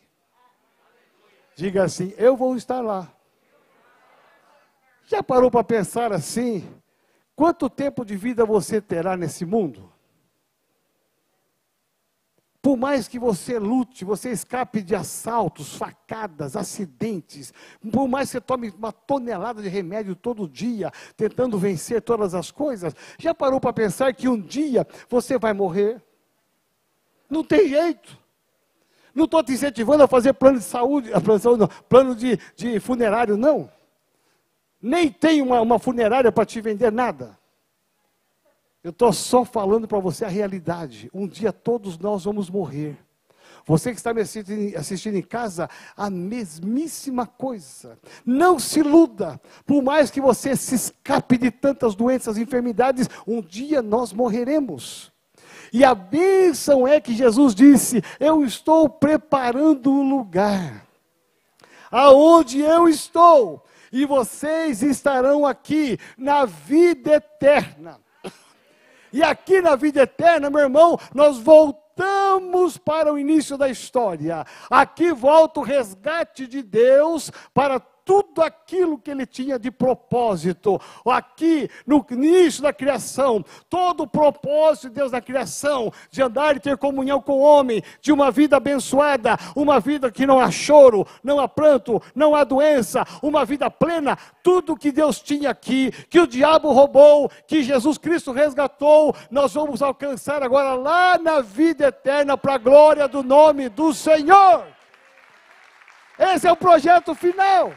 Diga 1.55 1.83
assim: 1.83 2.13
eu 2.17 2.37
vou 2.37 2.55
estar 2.55 2.81
lá. 2.81 3.11
Já 5.05 5.23
parou 5.23 5.49
para 5.49 5.63
pensar 5.63 6.13
assim? 6.13 6.67
Quanto 7.35 7.69
tempo 7.69 8.05
de 8.05 8.15
vida 8.15 8.45
você 8.45 8.79
terá 8.79 9.17
nesse 9.17 9.45
mundo? 9.45 9.88
Por 12.61 12.75
mais 12.75 13.07
que 13.07 13.17
você 13.17 13.57
lute, 13.57 14.03
você 14.03 14.31
escape 14.31 14.81
de 14.81 14.93
assaltos, 14.93 15.75
facadas, 15.75 16.57
acidentes, 16.57 17.53
por 17.89 18.05
mais 18.07 18.27
que 18.27 18.33
você 18.33 18.41
tome 18.41 18.69
uma 18.77 18.91
tonelada 18.91 19.61
de 19.61 19.69
remédio 19.69 20.13
todo 20.13 20.47
dia, 20.47 20.91
tentando 21.15 21.57
vencer 21.57 22.01
todas 22.01 22.35
as 22.35 22.51
coisas, 22.51 22.93
já 23.17 23.33
parou 23.33 23.61
para 23.61 23.71
pensar 23.71 24.13
que 24.13 24.27
um 24.27 24.39
dia 24.39 24.85
você 25.07 25.37
vai 25.37 25.53
morrer? 25.53 26.03
Não 27.29 27.45
tem 27.45 27.69
jeito. 27.69 28.17
Não 29.15 29.23
estou 29.23 29.41
te 29.41 29.53
incentivando 29.53 30.03
a 30.03 30.07
fazer 30.07 30.33
plano 30.33 30.59
de 30.59 30.65
saúde, 30.65 31.11
plano 31.11 31.37
de, 31.37 31.43
saúde, 31.43 31.59
não, 31.61 31.67
plano 31.87 32.15
de, 32.15 32.37
de 32.57 32.79
funerário, 32.81 33.37
não. 33.37 33.71
Nem 34.81 35.09
tem 35.09 35.41
uma, 35.41 35.61
uma 35.61 35.79
funerária 35.79 36.31
para 36.31 36.45
te 36.45 36.59
vender 36.59 36.91
nada. 36.91 37.38
Eu 38.83 38.91
estou 38.91 39.11
só 39.11 39.43
falando 39.43 39.87
para 39.87 39.99
você 39.99 40.23
a 40.23 40.29
realidade. 40.29 41.09
Um 41.13 41.27
dia 41.27 41.51
todos 41.51 41.97
nós 41.97 42.23
vamos 42.23 42.49
morrer. 42.49 42.97
Você 43.65 43.91
que 43.91 43.97
está 43.97 44.13
me 44.13 44.21
assistindo 44.21 45.15
em 45.15 45.21
casa, 45.21 45.69
a 45.95 46.09
mesmíssima 46.09 47.27
coisa. 47.27 47.99
Não 48.25 48.57
se 48.57 48.79
iluda. 48.79 49.39
Por 49.65 49.83
mais 49.83 50.09
que 50.09 50.21
você 50.21 50.55
se 50.55 50.75
escape 50.75 51.37
de 51.37 51.51
tantas 51.51 51.93
doenças 51.93 52.37
e 52.37 52.41
enfermidades, 52.41 53.09
um 53.27 53.41
dia 53.41 53.81
nós 53.81 54.13
morreremos. 54.13 55.11
E 55.73 55.83
a 55.83 55.93
bênção 55.93 56.87
é 56.87 57.01
que 57.01 57.13
Jesus 57.13 57.53
disse: 57.53 58.01
Eu 58.19 58.43
estou 58.43 58.89
preparando 58.89 59.91
o 59.91 60.09
lugar. 60.09 60.87
Aonde 61.91 62.59
eu 62.59 62.87
estou, 62.87 63.63
e 63.91 64.05
vocês 64.05 64.83
estarão 64.83 65.45
aqui 65.45 65.97
na 66.17 66.45
vida 66.45 67.15
eterna. 67.15 67.99
E 69.11 69.23
aqui 69.23 69.61
na 69.61 69.75
vida 69.75 70.01
eterna, 70.01 70.49
meu 70.49 70.61
irmão, 70.61 70.99
nós 71.13 71.37
voltamos 71.37 72.77
para 72.77 73.11
o 73.11 73.19
início 73.19 73.57
da 73.57 73.69
história. 73.69 74.45
Aqui 74.69 75.11
volta 75.11 75.59
o 75.59 75.63
resgate 75.63 76.47
de 76.47 76.61
Deus 76.61 77.31
para 77.53 77.79
tudo 78.09 78.41
aquilo 78.41 78.97
que 78.97 79.11
ele 79.11 79.23
tinha 79.23 79.59
de 79.59 79.69
propósito. 79.69 80.81
Aqui, 81.05 81.69
no 81.85 82.03
início 82.09 82.63
da 82.63 82.73
criação, 82.73 83.45
todo 83.69 84.01
o 84.01 84.07
propósito 84.07 84.89
de 84.89 84.95
Deus 84.95 85.11
na 85.11 85.21
criação, 85.21 85.93
de 86.09 86.19
andar 86.19 86.55
e 86.55 86.59
ter 86.59 86.75
comunhão 86.75 87.21
com 87.21 87.33
o 87.33 87.41
homem, 87.41 87.83
de 88.01 88.11
uma 88.11 88.31
vida 88.31 88.57
abençoada, 88.57 89.37
uma 89.55 89.79
vida 89.79 90.09
que 90.09 90.25
não 90.25 90.39
há 90.39 90.49
choro, 90.49 91.05
não 91.23 91.39
há 91.39 91.47
pranto, 91.47 92.01
não 92.15 92.33
há 92.33 92.43
doença, 92.43 93.05
uma 93.21 93.45
vida 93.45 93.69
plena, 93.69 94.17
tudo 94.41 94.75
que 94.75 94.91
Deus 94.91 95.21
tinha 95.21 95.51
aqui, 95.51 95.91
que 96.09 96.19
o 96.19 96.25
diabo 96.25 96.71
roubou, 96.71 97.29
que 97.45 97.61
Jesus 97.61 97.99
Cristo 97.99 98.31
resgatou, 98.31 99.15
nós 99.29 99.53
vamos 99.53 99.83
alcançar 99.83 100.41
agora 100.41 100.73
lá 100.73 101.19
na 101.19 101.41
vida 101.41 101.89
eterna 101.89 102.35
para 102.35 102.55
a 102.55 102.57
glória 102.57 103.07
do 103.07 103.21
nome 103.21 103.69
do 103.69 103.93
Senhor. 103.93 104.65
Esse 106.17 106.47
é 106.47 106.51
o 106.51 106.57
projeto 106.57 107.13
final. 107.13 107.71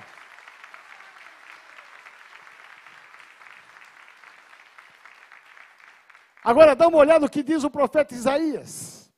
Agora 6.42 6.74
dá 6.74 6.88
uma 6.88 6.98
olhada 6.98 7.20
no 7.20 7.30
que 7.30 7.42
diz 7.42 7.62
o 7.62 7.70
profeta 7.70 8.14
Isaías. 8.14 9.10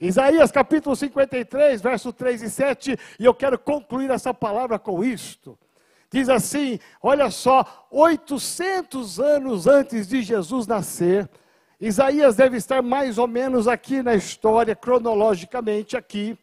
Isaías 0.00 0.50
capítulo 0.50 0.94
53, 0.94 1.80
verso 1.82 2.12
3 2.12 2.42
e 2.42 2.50
7, 2.50 2.98
e 3.18 3.24
eu 3.24 3.34
quero 3.34 3.58
concluir 3.58 4.10
essa 4.10 4.32
palavra 4.32 4.78
com 4.78 5.04
isto. 5.04 5.58
Diz 6.10 6.28
assim: 6.28 6.78
olha 7.02 7.30
só, 7.30 7.86
800 7.90 9.20
anos 9.20 9.66
antes 9.66 10.08
de 10.08 10.22
Jesus 10.22 10.66
nascer, 10.66 11.28
Isaías 11.80 12.36
deve 12.36 12.56
estar 12.56 12.82
mais 12.82 13.18
ou 13.18 13.26
menos 13.26 13.68
aqui 13.68 14.02
na 14.02 14.14
história, 14.14 14.74
cronologicamente 14.74 15.96
aqui. 15.96 16.38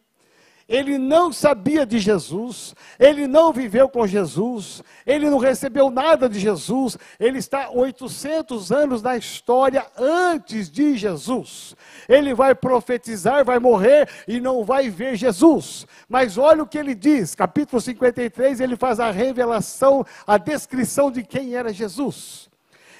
Ele 0.67 0.97
não 0.97 1.31
sabia 1.31 1.85
de 1.85 1.97
Jesus, 1.97 2.75
ele 2.99 3.25
não 3.25 3.53
viveu 3.53 3.87
com 3.87 4.05
Jesus, 4.05 4.83
ele 5.05 5.29
não 5.29 5.37
recebeu 5.37 5.89
nada 5.89 6.27
de 6.27 6.37
Jesus, 6.39 6.97
ele 7.17 7.37
está 7.37 7.69
800 7.69 8.69
anos 8.69 9.01
na 9.01 9.15
história 9.15 9.85
antes 9.97 10.69
de 10.69 10.97
Jesus. 10.97 11.73
Ele 12.09 12.33
vai 12.33 12.53
profetizar, 12.53 13.45
vai 13.45 13.59
morrer 13.59 14.09
e 14.27 14.41
não 14.41 14.65
vai 14.65 14.89
ver 14.89 15.15
Jesus. 15.15 15.87
Mas 16.09 16.37
olha 16.37 16.63
o 16.63 16.67
que 16.67 16.77
ele 16.77 16.93
diz, 16.93 17.33
capítulo 17.33 17.79
53, 17.79 18.59
ele 18.59 18.75
faz 18.75 18.99
a 18.99 19.09
revelação, 19.09 20.05
a 20.25 20.37
descrição 20.37 21.09
de 21.09 21.23
quem 21.23 21.55
era 21.55 21.71
Jesus. 21.71 22.49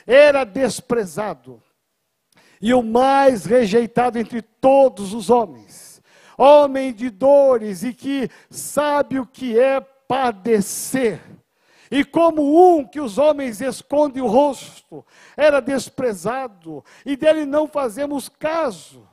Era 0.06 0.46
desprezado 0.46 1.62
e 2.62 2.74
o 2.74 2.82
mais 2.82 3.46
rejeitado 3.46 4.18
entre 4.18 4.42
todos 4.42 5.14
os 5.14 5.30
homens 5.30 5.87
homem 6.38 6.94
de 6.94 7.10
dores 7.10 7.84
e 7.84 7.94
que 7.94 8.30
sabe 8.50 9.20
o 9.20 9.26
que 9.26 9.60
é 9.60 9.82
padecer. 9.82 11.20
E 11.90 12.04
como 12.04 12.78
um 12.78 12.86
que 12.86 13.00
os 13.00 13.18
homens 13.18 13.62
escondem 13.62 14.22
o 14.22 14.28
rosto, 14.28 15.06
era 15.36 15.62
desprezado, 15.62 16.84
e 17.06 17.16
dele 17.16 17.46
não 17.46 17.68
fazemos 17.68 18.28
caso. 18.28 19.08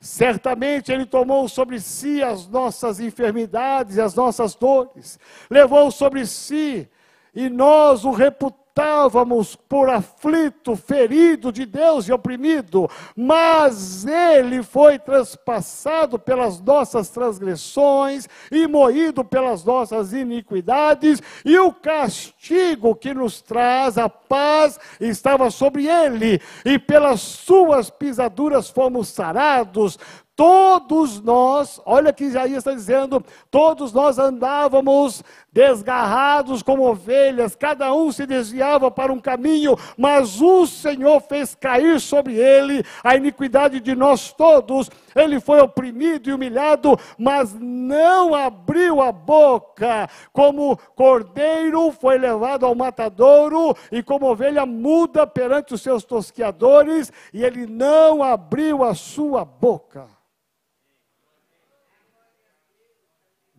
Certamente 0.00 0.90
ele 0.90 1.06
tomou 1.06 1.48
sobre 1.48 1.78
si 1.78 2.22
as 2.22 2.48
nossas 2.48 2.98
enfermidades 2.98 3.96
e 3.96 4.00
as 4.00 4.14
nossas 4.14 4.54
dores, 4.54 5.20
levou 5.50 5.90
sobre 5.90 6.26
si, 6.26 6.88
e 7.34 7.48
nós 7.48 8.04
o 8.04 8.10
reputamos 8.10 8.61
estávamos 8.72 9.54
por 9.54 9.90
aflito, 9.90 10.74
ferido 10.74 11.52
de 11.52 11.66
Deus 11.66 12.08
e 12.08 12.12
oprimido, 12.12 12.88
mas 13.14 14.06
ele 14.06 14.62
foi 14.62 14.98
transpassado 14.98 16.18
pelas 16.18 16.58
nossas 16.58 17.10
transgressões 17.10 18.26
e 18.50 18.66
moído 18.66 19.22
pelas 19.22 19.62
nossas 19.62 20.14
iniquidades, 20.14 21.20
e 21.44 21.58
o 21.58 21.70
castigo 21.70 22.94
que 22.94 23.12
nos 23.12 23.42
traz 23.42 23.98
a 23.98 24.08
paz 24.08 24.80
estava 24.98 25.50
sobre 25.50 25.86
ele, 25.86 26.40
e 26.64 26.78
pelas 26.78 27.20
suas 27.20 27.90
pisaduras 27.90 28.70
fomos 28.70 29.08
sarados. 29.08 29.98
Todos 30.42 31.20
nós, 31.20 31.80
olha 31.86 32.12
que 32.12 32.24
Isaías 32.24 32.58
está 32.58 32.72
dizendo, 32.72 33.24
todos 33.48 33.92
nós 33.92 34.18
andávamos 34.18 35.22
desgarrados 35.52 36.64
como 36.64 36.82
ovelhas, 36.82 37.54
cada 37.54 37.94
um 37.94 38.10
se 38.10 38.26
desviava 38.26 38.90
para 38.90 39.12
um 39.12 39.20
caminho, 39.20 39.76
mas 39.96 40.40
o 40.42 40.66
Senhor 40.66 41.20
fez 41.20 41.54
cair 41.54 42.00
sobre 42.00 42.34
ele 42.34 42.84
a 43.04 43.14
iniquidade 43.14 43.78
de 43.78 43.94
nós 43.94 44.32
todos. 44.32 44.90
Ele 45.14 45.38
foi 45.38 45.60
oprimido 45.60 46.28
e 46.28 46.32
humilhado, 46.32 46.98
mas 47.16 47.54
não 47.60 48.34
abriu 48.34 49.00
a 49.00 49.12
boca. 49.12 50.10
Como 50.32 50.76
cordeiro 50.96 51.92
foi 51.92 52.18
levado 52.18 52.66
ao 52.66 52.74
matadouro, 52.74 53.76
e 53.92 54.02
como 54.02 54.28
ovelha 54.28 54.66
muda 54.66 55.24
perante 55.24 55.72
os 55.72 55.82
seus 55.82 56.02
tosquiadores, 56.02 57.12
e 57.32 57.44
ele 57.44 57.64
não 57.64 58.24
abriu 58.24 58.82
a 58.82 58.92
sua 58.92 59.44
boca. 59.44 60.08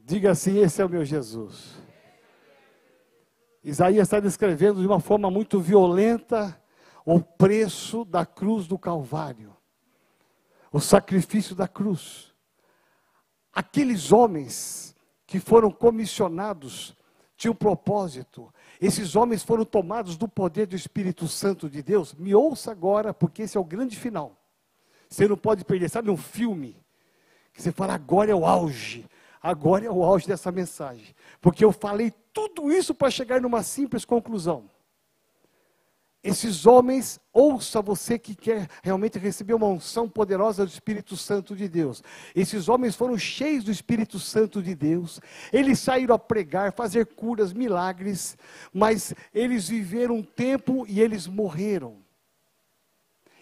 Diga 0.06 0.32
assim: 0.32 0.58
esse 0.60 0.82
é 0.82 0.86
o 0.86 0.90
meu 0.90 1.06
Jesus. 1.06 1.76
Isaías 3.64 4.08
está 4.08 4.20
descrevendo 4.20 4.82
de 4.82 4.88
uma 4.88 5.00
forma 5.00 5.32
muito 5.32 5.62
violenta 5.62 6.62
o 7.06 7.22
preço 7.22 8.04
da 8.04 8.26
cruz 8.26 8.68
do 8.68 8.78
Calvário, 8.78 9.56
o 10.72 10.80
sacrifício 10.82 11.56
da 11.56 11.68
cruz. 11.68 12.34
Aqueles 13.54 14.12
homens 14.12 14.94
que 15.26 15.40
foram 15.40 15.72
comissionados 15.72 16.94
tinham 17.38 17.54
um 17.54 17.56
propósito. 17.56 18.54
Esses 18.82 19.16
homens 19.16 19.44
foram 19.44 19.64
tomados 19.64 20.18
do 20.18 20.28
poder 20.28 20.66
do 20.66 20.76
Espírito 20.76 21.28
Santo 21.28 21.70
de 21.70 21.82
Deus. 21.82 22.14
Me 22.14 22.36
ouça 22.36 22.72
agora, 22.72 23.14
porque 23.14 23.44
esse 23.44 23.56
é 23.56 23.60
o 23.60 23.66
grande 23.66 23.98
final. 23.98 24.38
Você 25.08 25.28
não 25.28 25.38
pode 25.38 25.64
perder. 25.64 25.90
Sabe 25.90 26.10
um 26.10 26.18
filme 26.18 26.76
que 27.54 27.62
você 27.62 27.72
fala 27.72 27.94
agora 27.94 28.32
é 28.32 28.36
o 28.36 28.46
auge. 28.46 29.08
Agora 29.44 29.86
é 29.86 29.92
o 29.92 30.02
auge 30.02 30.26
dessa 30.26 30.54
mensagem. 30.54 31.14
Porque 31.42 31.66
eu 31.66 31.74
falei 31.74 32.14
tudo 32.32 32.72
isso 32.72 32.96
para 32.96 33.12
chegar 33.12 33.42
numa 33.42 33.62
simples 33.62 34.06
conclusão. 34.06 34.72
Esses 36.24 36.66
homens, 36.66 37.20
ouça 37.34 37.82
você 37.82 38.18
que 38.18 38.34
quer 38.34 38.70
realmente 38.82 39.20
receber 39.20 39.54
uma 39.54 39.68
unção 39.68 40.08
poderosa 40.08 40.66
do 40.66 40.70
Espírito 40.70 41.18
Santo 41.18 41.54
de 41.54 41.68
Deus. 41.68 42.02
Esses 42.34 42.70
homens 42.70 42.96
foram 42.96 43.18
cheios 43.18 43.66
do 43.66 43.72
Espírito 43.72 44.18
Santo 44.18 44.64
de 44.64 44.74
Deus. 44.74 45.20
Eles 45.52 45.80
saíram 45.80 46.16
a 46.16 46.20
pregar, 46.20 46.72
fazer 46.72 47.08
curas, 47.08 47.52
milagres, 47.52 48.38
mas 48.74 49.14
eles 49.34 49.68
viveram 49.68 50.16
um 50.16 50.24
tempo 50.24 50.86
e 50.88 51.02
eles 51.02 51.28
morreram. 51.28 52.03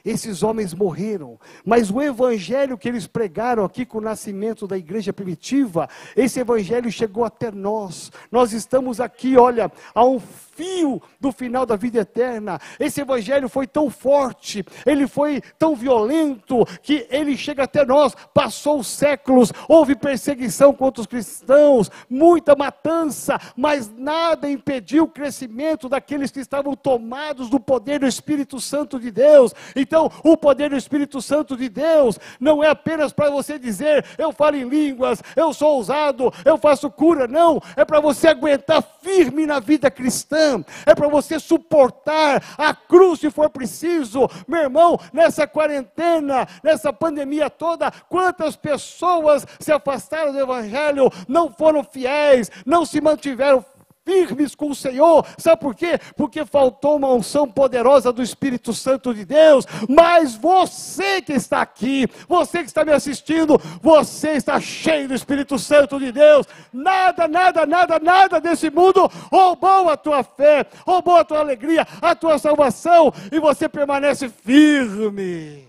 Esses 0.03 0.43
homens 0.43 0.73
morreram, 0.73 1.39
mas 1.65 1.91
o 1.91 2.01
evangelho 2.01 2.77
que 2.77 2.87
eles 2.87 3.07
pregaram 3.07 3.63
aqui 3.63 3.85
com 3.85 3.99
o 3.99 4.01
nascimento 4.01 4.67
da 4.67 4.77
igreja 4.77 5.13
primitiva, 5.13 5.87
esse 6.15 6.39
evangelho 6.39 6.91
chegou 6.91 7.23
até 7.23 7.51
nós. 7.51 8.11
Nós 8.31 8.53
estamos 8.53 8.99
aqui, 8.99 9.37
olha, 9.37 9.71
a 9.93 10.05
um 10.05 10.19
fio 10.19 11.01
do 11.19 11.31
final 11.31 11.65
da 11.65 11.75
vida 11.75 11.99
eterna. 11.99 12.59
Esse 12.79 13.01
evangelho 13.01 13.49
foi 13.49 13.65
tão 13.65 13.89
forte, 13.89 14.63
ele 14.85 15.07
foi 15.07 15.41
tão 15.57 15.75
violento, 15.75 16.65
que 16.81 17.07
ele 17.09 17.37
chega 17.37 17.63
até 17.63 17.85
nós. 17.85 18.15
Passou 18.33 18.83
séculos, 18.83 19.51
houve 19.67 19.95
perseguição 19.95 20.73
contra 20.73 21.01
os 21.01 21.07
cristãos, 21.07 21.89
muita 22.09 22.55
matança, 22.55 23.39
mas 23.55 23.91
nada 23.95 24.49
impediu 24.49 25.05
o 25.05 25.09
crescimento 25.09 25.89
daqueles 25.89 26.31
que 26.31 26.39
estavam 26.39 26.75
tomados 26.75 27.49
do 27.49 27.59
poder 27.59 27.99
do 27.99 28.07
Espírito 28.07 28.59
Santo 28.59 28.99
de 28.99 29.11
Deus. 29.11 29.53
Então, 29.91 30.09
o 30.23 30.37
poder 30.37 30.69
do 30.69 30.77
Espírito 30.77 31.21
Santo 31.21 31.57
de 31.57 31.67
Deus 31.67 32.17
não 32.39 32.63
é 32.63 32.69
apenas 32.69 33.11
para 33.11 33.29
você 33.29 33.59
dizer, 33.59 34.05
eu 34.17 34.31
falo 34.31 34.55
em 34.55 34.63
línguas, 34.63 35.21
eu 35.35 35.53
sou 35.53 35.75
ousado, 35.75 36.31
eu 36.45 36.57
faço 36.57 36.89
cura, 36.89 37.27
não, 37.27 37.61
é 37.75 37.83
para 37.83 37.99
você 37.99 38.29
aguentar 38.29 38.81
firme 39.01 39.45
na 39.45 39.59
vida 39.59 39.91
cristã 39.91 40.63
é 40.85 40.95
para 40.95 41.09
você 41.09 41.39
suportar 41.39 42.41
a 42.57 42.73
cruz 42.73 43.19
se 43.19 43.29
for 43.29 43.49
preciso. 43.49 44.29
Meu 44.47 44.61
irmão, 44.61 44.97
nessa 45.11 45.45
quarentena, 45.45 46.47
nessa 46.63 46.93
pandemia 46.93 47.49
toda, 47.49 47.91
quantas 48.07 48.55
pessoas 48.55 49.45
se 49.59 49.73
afastaram 49.73 50.31
do 50.31 50.39
Evangelho, 50.39 51.11
não 51.27 51.51
foram 51.51 51.83
fiéis, 51.83 52.49
não 52.65 52.85
se 52.85 53.01
mantiveram 53.01 53.65
firmes 54.05 54.55
com 54.55 54.69
o 54.69 54.75
Senhor. 54.75 55.25
Sabe 55.37 55.61
por 55.61 55.75
quê? 55.75 55.99
Porque 56.15 56.45
faltou 56.45 56.97
uma 56.97 57.11
unção 57.13 57.47
poderosa 57.47 58.11
do 58.11 58.21
Espírito 58.21 58.73
Santo 58.73 59.13
de 59.13 59.25
Deus. 59.25 59.65
Mas 59.87 60.35
você 60.35 61.21
que 61.21 61.33
está 61.33 61.61
aqui, 61.61 62.07
você 62.27 62.59
que 62.59 62.65
está 62.65 62.83
me 62.83 62.91
assistindo, 62.91 63.59
você 63.81 64.31
está 64.31 64.59
cheio 64.59 65.07
do 65.07 65.13
Espírito 65.13 65.57
Santo 65.59 65.99
de 65.99 66.11
Deus. 66.11 66.47
Nada, 66.73 67.27
nada, 67.27 67.65
nada, 67.65 67.99
nada 67.99 68.41
desse 68.41 68.69
mundo 68.69 69.09
roubou 69.31 69.89
a 69.89 69.97
tua 69.97 70.23
fé, 70.23 70.65
roubou 70.85 71.17
a 71.17 71.23
tua 71.23 71.39
alegria, 71.39 71.87
a 72.01 72.15
tua 72.15 72.37
salvação, 72.37 73.13
e 73.31 73.39
você 73.39 73.69
permanece 73.69 74.29
firme. 74.29 75.67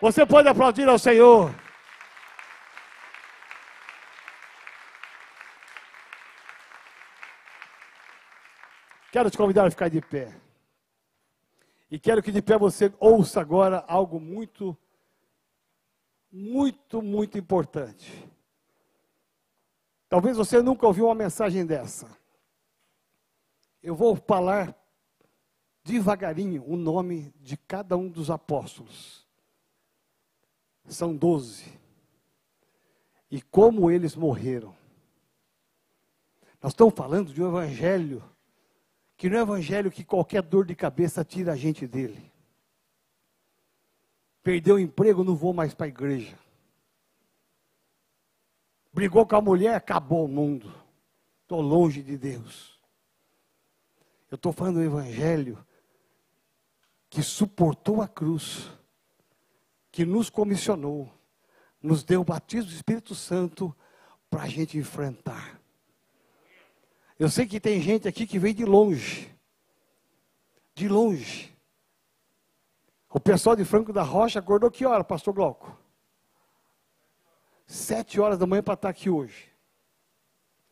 Você 0.00 0.26
pode 0.26 0.48
aplaudir 0.48 0.88
ao 0.88 0.98
Senhor. 0.98 1.63
Quero 9.14 9.30
te 9.30 9.38
convidar 9.38 9.64
a 9.64 9.70
ficar 9.70 9.88
de 9.88 10.00
pé. 10.00 10.36
E 11.88 12.00
quero 12.00 12.20
que 12.20 12.32
de 12.32 12.42
pé 12.42 12.58
você 12.58 12.92
ouça 12.98 13.40
agora 13.40 13.84
algo 13.86 14.18
muito, 14.18 14.76
muito, 16.32 17.00
muito 17.00 17.38
importante. 17.38 18.28
Talvez 20.08 20.36
você 20.36 20.60
nunca 20.60 20.84
ouviu 20.84 21.04
uma 21.04 21.14
mensagem 21.14 21.64
dessa. 21.64 22.08
Eu 23.80 23.94
vou 23.94 24.16
falar 24.16 24.76
devagarinho 25.84 26.64
o 26.66 26.76
nome 26.76 27.32
de 27.36 27.56
cada 27.56 27.96
um 27.96 28.08
dos 28.08 28.32
apóstolos. 28.32 29.24
São 30.88 31.14
doze. 31.14 31.72
E 33.30 33.40
como 33.40 33.92
eles 33.92 34.16
morreram. 34.16 34.76
Nós 36.60 36.72
estamos 36.72 36.94
falando 36.94 37.32
de 37.32 37.40
um 37.40 37.46
evangelho 37.46 38.33
que 39.16 39.28
não 39.28 39.38
é 39.38 39.42
evangelho 39.42 39.90
que 39.90 40.04
qualquer 40.04 40.42
dor 40.42 40.66
de 40.66 40.74
cabeça 40.74 41.24
tira 41.24 41.52
a 41.52 41.56
gente 41.56 41.86
dele. 41.86 42.32
Perdeu 44.42 44.76
o 44.76 44.80
emprego, 44.80 45.24
não 45.24 45.34
vou 45.34 45.54
mais 45.54 45.72
para 45.72 45.86
a 45.86 45.88
igreja. 45.88 46.38
Brigou 48.92 49.26
com 49.26 49.36
a 49.36 49.40
mulher, 49.40 49.74
acabou 49.74 50.26
o 50.26 50.28
mundo. 50.28 50.72
Estou 51.42 51.60
longe 51.60 52.02
de 52.02 52.16
Deus. 52.16 52.78
Eu 54.30 54.36
estou 54.36 54.52
falando 54.52 54.76
do 54.76 54.82
Evangelho 54.82 55.64
que 57.08 57.22
suportou 57.22 58.02
a 58.02 58.08
cruz, 58.08 58.70
que 59.92 60.04
nos 60.04 60.28
comissionou, 60.28 61.12
nos 61.80 62.02
deu 62.02 62.20
o 62.22 62.24
batismo 62.24 62.70
do 62.70 62.74
Espírito 62.74 63.14
Santo 63.14 63.74
para 64.28 64.42
a 64.42 64.48
gente 64.48 64.76
enfrentar. 64.76 65.60
Eu 67.18 67.28
sei 67.28 67.46
que 67.46 67.60
tem 67.60 67.80
gente 67.80 68.08
aqui 68.08 68.26
que 68.26 68.38
veio 68.38 68.54
de 68.54 68.64
longe. 68.64 69.32
De 70.74 70.88
longe. 70.88 71.54
O 73.08 73.20
pessoal 73.20 73.54
de 73.54 73.64
Franco 73.64 73.92
da 73.92 74.02
Rocha 74.02 74.40
acordou 74.40 74.70
que 74.70 74.84
hora, 74.84 75.04
pastor 75.04 75.32
Glauco? 75.32 75.78
Sete 77.66 78.20
horas 78.20 78.38
da 78.38 78.46
manhã 78.46 78.62
para 78.62 78.74
estar 78.74 78.88
aqui 78.88 79.08
hoje. 79.08 79.50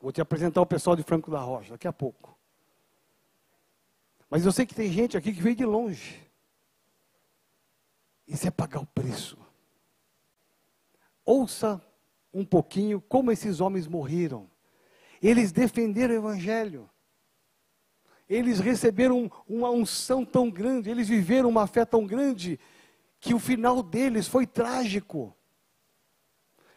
Vou 0.01 0.11
te 0.11 0.21
apresentar 0.21 0.61
o 0.61 0.67
pessoal 0.67 0.97
de 0.97 1.05
Franco 1.05 1.31
da 1.31 1.39
Rocha 1.39 1.71
daqui 1.71 1.87
a 1.87 1.93
pouco. 1.93 2.37
Mas 4.29 4.45
eu 4.45 4.51
sei 4.51 4.67
que 4.67 4.75
tem 4.75 4.91
gente 4.91 5.17
aqui 5.17 5.33
que 5.33 5.41
veio 5.41 5.55
de 5.55 5.65
longe. 5.65 6.21
Isso 8.27 8.49
é 8.49 8.51
pagar 8.51 8.81
o 8.81 8.87
preço. 8.87 9.39
Ouça 11.25 11.81
um 12.35 12.45
pouquinho 12.45 13.01
como 13.01 13.31
esses 13.31 13.61
homens 13.61 13.87
morreram. 13.87 14.51
Eles 15.23 15.53
defenderam 15.53 16.15
o 16.15 16.19
Evangelho. 16.19 16.91
Eles 18.29 18.59
receberam 18.59 19.31
uma 19.49 19.71
unção 19.71 20.25
tão 20.25 20.51
grande, 20.51 20.91
eles 20.91 21.09
viveram 21.09 21.49
uma 21.49 21.67
fé 21.67 21.85
tão 21.85 22.07
grande, 22.07 22.59
que 23.21 23.35
o 23.35 23.39
final 23.39 23.83
deles 23.83 24.27
foi 24.27 24.47
trágico. 24.47 25.37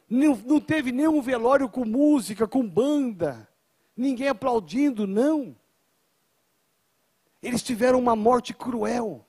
Não, 0.07 0.35
não 0.35 0.59
teve 0.59 0.91
nenhum 0.91 1.21
velório 1.21 1.67
com 1.67 1.83
música, 1.83 2.47
com 2.47 2.67
banda, 2.67 3.49
ninguém 3.97 4.27
aplaudindo, 4.27 5.07
não. 5.07 5.55
Eles 7.41 7.63
tiveram 7.63 7.99
uma 7.99 8.15
morte 8.15 8.53
cruel. 8.53 9.25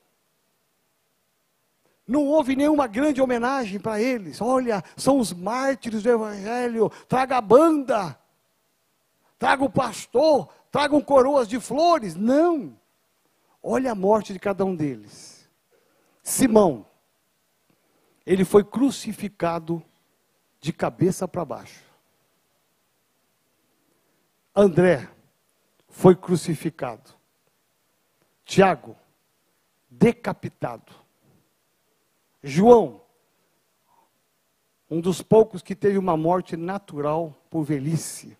Não 2.07 2.25
houve 2.25 2.55
nenhuma 2.55 2.87
grande 2.87 3.21
homenagem 3.21 3.79
para 3.79 4.01
eles. 4.01 4.39
Olha, 4.41 4.83
são 4.95 5.19
os 5.19 5.33
mártires 5.33 6.03
do 6.03 6.09
Evangelho. 6.09 6.89
Traga 7.07 7.37
a 7.37 7.41
banda, 7.41 8.17
traga 9.37 9.63
o 9.63 9.69
pastor, 9.69 10.49
tragam 10.71 11.01
coroas 11.01 11.47
de 11.47 11.59
flores. 11.59 12.15
Não. 12.15 12.77
Olha 13.61 13.91
a 13.91 13.95
morte 13.95 14.33
de 14.33 14.39
cada 14.39 14.63
um 14.65 14.75
deles. 14.75 15.49
Simão, 16.23 16.85
ele 18.25 18.43
foi 18.43 18.63
crucificado 18.63 19.83
de 20.59 20.73
cabeça 20.73 21.27
para 21.27 21.45
baixo. 21.45 21.83
André 24.55 25.09
foi 25.87 26.15
crucificado. 26.15 27.11
Tiago, 28.43 28.95
decapitado. 29.89 30.93
João, 32.43 33.01
um 34.89 35.01
dos 35.01 35.21
poucos 35.21 35.61
que 35.61 35.75
teve 35.75 35.97
uma 35.97 36.15
morte 36.15 36.55
natural 36.55 37.35
por 37.49 37.63
velhice. 37.63 38.37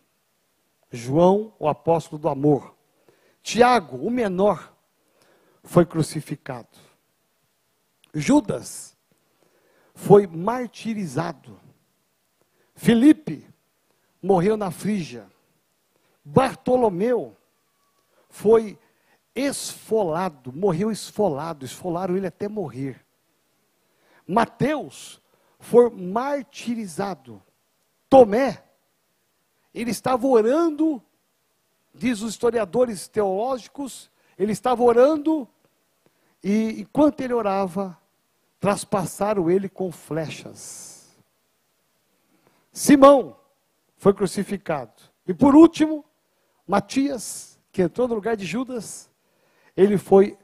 João, 0.92 1.54
o 1.60 1.68
apóstolo 1.68 2.22
do 2.22 2.30
amor. 2.30 2.76
Tiago, 3.42 3.98
o 3.98 4.10
menor, 4.10 4.74
foi 5.64 5.86
crucificado. 5.86 6.78
Judas 8.14 8.98
foi 9.94 10.26
martirizado. 10.26 11.60
Felipe 12.74 13.48
morreu 14.22 14.56
na 14.56 14.72
Frígia. 14.72 15.30
Bartolomeu 16.24 17.36
foi 18.30 18.80
esfolado, 19.36 20.52
morreu 20.52 20.92
esfolado, 20.92 21.66
esfolaram 21.66 22.18
ele 22.18 22.28
até 22.28 22.48
morrer. 22.48 23.06
Mateus 24.28 25.22
foi 25.60 25.90
martirizado. 25.90 27.42
Tomé, 28.10 28.64
ele 29.78 29.92
estava 29.92 30.26
orando, 30.26 31.02
diz 31.94 32.22
os 32.22 32.32
historiadores 32.32 33.08
teológicos, 33.08 34.10
ele 34.38 34.52
estava 34.52 34.82
orando, 34.84 35.48
e 36.44 36.82
enquanto 36.82 37.22
ele 37.22 37.34
orava, 37.34 37.96
traspassaram 38.60 39.52
ele 39.52 39.70
com 39.70 39.92
flechas. 39.92 41.16
Simão 42.72 43.38
foi 43.98 44.14
crucificado. 44.14 44.94
E 45.28 45.34
por 45.34 45.56
último, 45.56 46.04
Matias, 46.66 47.60
que 47.72 47.84
entrou 47.84 48.08
no 48.08 48.16
lugar 48.16 48.36
de 48.36 48.46
Judas, 48.46 49.10
ele 49.76 49.98
foi 49.98 50.38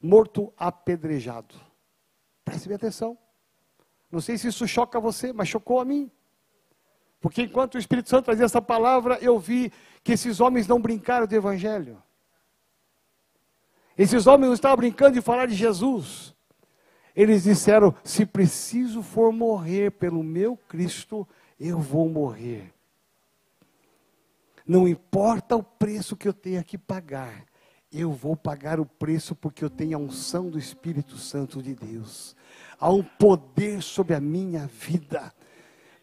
morto 0.00 0.50
apedrejado. 0.56 1.54
Preste 2.42 2.72
atenção. 2.72 3.18
Não 4.10 4.22
sei 4.22 4.38
se 4.38 4.48
isso 4.48 4.66
choca 4.66 4.98
você, 4.98 5.30
mas 5.30 5.48
chocou 5.48 5.78
a 5.78 5.84
mim. 5.84 6.10
Porque 7.20 7.42
enquanto 7.42 7.74
o 7.74 7.78
Espírito 7.78 8.08
Santo 8.08 8.26
trazia 8.26 8.44
essa 8.44 8.62
palavra, 8.62 9.18
eu 9.20 9.38
vi 9.38 9.72
que 10.04 10.12
esses 10.12 10.40
homens 10.40 10.66
não 10.66 10.80
brincaram 10.80 11.26
do 11.26 11.34
Evangelho. 11.34 12.02
Esses 13.96 14.26
homens 14.26 14.46
não 14.46 14.54
estavam 14.54 14.76
brincando 14.76 15.14
de 15.14 15.20
falar 15.20 15.46
de 15.46 15.54
Jesus. 15.54 16.34
Eles 17.14 17.42
disseram: 17.42 17.92
se 18.04 18.24
preciso 18.24 19.02
for 19.02 19.32
morrer 19.32 19.90
pelo 19.90 20.22
meu 20.22 20.56
Cristo, 20.56 21.26
eu 21.58 21.78
vou 21.80 22.08
morrer. 22.08 22.72
Não 24.64 24.86
importa 24.86 25.56
o 25.56 25.62
preço 25.62 26.14
que 26.14 26.28
eu 26.28 26.32
tenha 26.32 26.62
que 26.62 26.78
pagar, 26.78 27.44
eu 27.90 28.12
vou 28.12 28.36
pagar 28.36 28.78
o 28.78 28.86
preço 28.86 29.34
porque 29.34 29.64
eu 29.64 29.70
tenho 29.70 29.96
a 29.96 30.00
unção 30.00 30.48
do 30.48 30.58
Espírito 30.58 31.16
Santo 31.16 31.60
de 31.60 31.74
Deus. 31.74 32.36
Há 32.78 32.90
um 32.92 33.02
poder 33.02 33.82
sobre 33.82 34.14
a 34.14 34.20
minha 34.20 34.66
vida. 34.66 35.32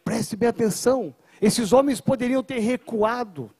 Preste 0.05 0.35
bem 0.35 0.47
atenção. 0.47 1.13
Esses 1.41 1.73
homens 1.73 1.99
poderiam 1.99 2.43
ter 2.43 2.59
recuado. 2.59 3.51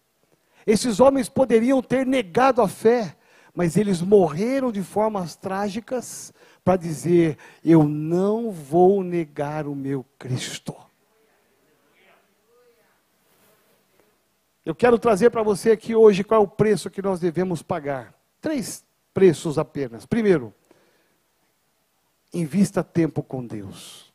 Esses 0.65 0.99
homens 0.99 1.27
poderiam 1.27 1.81
ter 1.81 2.05
negado 2.05 2.62
a 2.62 2.67
fé, 2.67 3.17
mas 3.53 3.75
eles 3.75 3.99
morreram 3.99 4.71
de 4.71 4.84
formas 4.84 5.36
trágicas 5.36 6.31
para 6.63 6.77
dizer: 6.77 7.38
Eu 7.63 7.84
não 7.84 8.51
vou 8.51 9.03
negar 9.03 9.67
o 9.67 9.75
meu 9.75 10.05
Cristo. 10.19 10.75
Eu 14.63 14.73
quero 14.73 14.97
trazer 14.99 15.31
para 15.31 15.43
você 15.43 15.71
aqui 15.71 15.95
hoje 15.95 16.23
qual 16.23 16.41
é 16.41 16.43
o 16.43 16.47
preço 16.47 16.91
que 16.91 17.01
nós 17.01 17.19
devemos 17.19 17.63
pagar. 17.63 18.13
Três 18.39 18.86
preços 19.13 19.58
apenas. 19.58 20.05
Primeiro, 20.05 20.53
invista 22.31 22.84
tempo 22.84 23.23
com 23.23 23.45
Deus. 23.45 24.14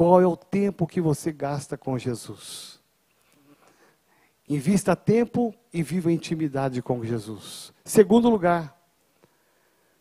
Qual 0.00 0.18
é 0.18 0.26
o 0.26 0.34
tempo 0.34 0.86
que 0.86 0.98
você 0.98 1.30
gasta 1.30 1.76
com 1.76 1.98
Jesus? 1.98 2.80
Invista 4.48 4.96
tempo 4.96 5.54
e 5.70 5.82
viva 5.82 6.10
intimidade 6.10 6.80
com 6.80 7.04
Jesus. 7.04 7.70
Segundo 7.84 8.30
lugar, 8.30 8.80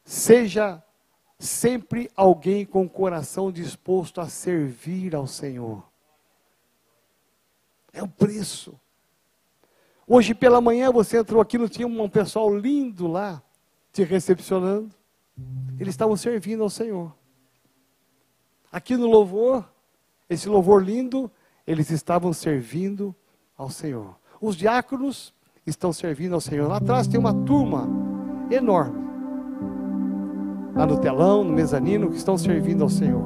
seja 0.05 0.81
sempre 1.37 2.09
alguém 2.15 2.65
com 2.65 2.85
o 2.85 2.89
coração 2.89 3.51
disposto 3.51 4.21
a 4.21 4.29
servir 4.29 5.13
ao 5.13 5.27
Senhor. 5.27 5.83
É 7.91 8.01
o 8.01 8.07
preço. 8.07 8.79
Hoje 10.07 10.33
pela 10.33 10.61
manhã 10.61 10.93
você 10.93 11.17
entrou 11.17 11.41
aqui, 11.41 11.57
não 11.57 11.67
tinha 11.67 11.85
um 11.85 12.09
pessoal 12.09 12.57
lindo 12.57 13.05
lá 13.05 13.43
te 13.91 14.05
recepcionando. 14.05 14.95
Eles 15.77 15.93
estavam 15.93 16.15
servindo 16.15 16.63
ao 16.63 16.69
Senhor. 16.69 17.13
Aqui 18.71 18.95
no 18.95 19.05
louvor, 19.05 19.69
esse 20.29 20.47
louvor 20.47 20.83
lindo, 20.83 21.29
eles 21.65 21.89
estavam 21.89 22.31
servindo 22.31 23.15
ao 23.57 23.69
Senhor. 23.69 24.15
Os 24.39 24.55
diáconos 24.55 25.33
estão 25.65 25.91
servindo 25.91 26.33
ao 26.33 26.41
Senhor. 26.41 26.67
Lá 26.67 26.77
atrás 26.77 27.07
tem 27.07 27.19
uma 27.19 27.33
turma 27.33 27.87
enorme. 28.51 29.09
Lá 30.75 30.85
no 30.85 30.97
telão, 30.99 31.43
no 31.43 31.51
mezanino, 31.51 32.09
que 32.09 32.17
estão 32.17 32.37
servindo 32.37 32.83
ao 32.83 32.89
Senhor. 32.89 33.23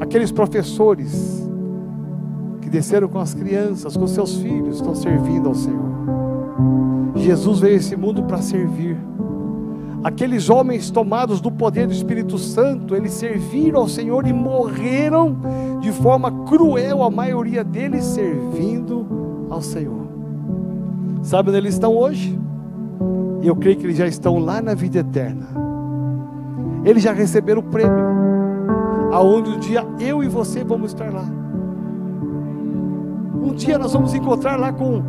Aqueles 0.00 0.32
professores 0.32 1.46
que 2.60 2.68
desceram 2.68 3.08
com 3.08 3.18
as 3.18 3.34
crianças, 3.34 3.96
com 3.96 4.06
seus 4.06 4.36
filhos, 4.36 4.76
estão 4.76 4.94
servindo 4.94 5.48
ao 5.48 5.54
Senhor. 5.54 5.90
Jesus 7.14 7.60
veio 7.60 7.74
a 7.74 7.76
esse 7.76 7.96
mundo 7.96 8.24
para 8.24 8.40
servir. 8.40 8.96
Aqueles 10.02 10.48
homens 10.48 10.90
tomados 10.90 11.40
do 11.40 11.52
poder 11.52 11.86
do 11.86 11.92
Espírito 11.92 12.38
Santo, 12.38 12.96
eles 12.96 13.12
serviram 13.12 13.80
ao 13.80 13.88
Senhor 13.88 14.26
e 14.26 14.32
morreram 14.32 15.36
de 15.80 15.90
forma 15.92 16.30
cruel, 16.44 17.02
a 17.02 17.10
maioria 17.10 17.64
deles 17.64 18.04
servindo 18.04 19.46
ao 19.50 19.62
Senhor. 19.62 20.08
Sabe 21.22 21.48
onde 21.50 21.58
eles 21.58 21.74
estão 21.74 21.96
hoje? 21.96 22.38
Eu 23.42 23.56
creio 23.56 23.76
que 23.76 23.86
eles 23.86 23.96
já 23.96 24.06
estão 24.06 24.38
lá 24.38 24.60
na 24.60 24.74
vida 24.74 24.98
eterna. 24.98 25.48
Eles 26.84 27.02
já 27.02 27.12
receberam 27.12 27.60
o 27.60 27.64
prêmio. 27.64 28.10
aonde 29.12 29.50
um 29.50 29.58
dia 29.58 29.84
eu 29.98 30.22
e 30.22 30.28
você 30.28 30.62
vamos 30.62 30.92
estar 30.92 31.12
lá. 31.12 31.24
Um 33.42 33.54
dia 33.54 33.78
nós 33.78 33.92
vamos 33.92 34.14
encontrar 34.14 34.56
lá 34.56 34.72
com, 34.72 35.02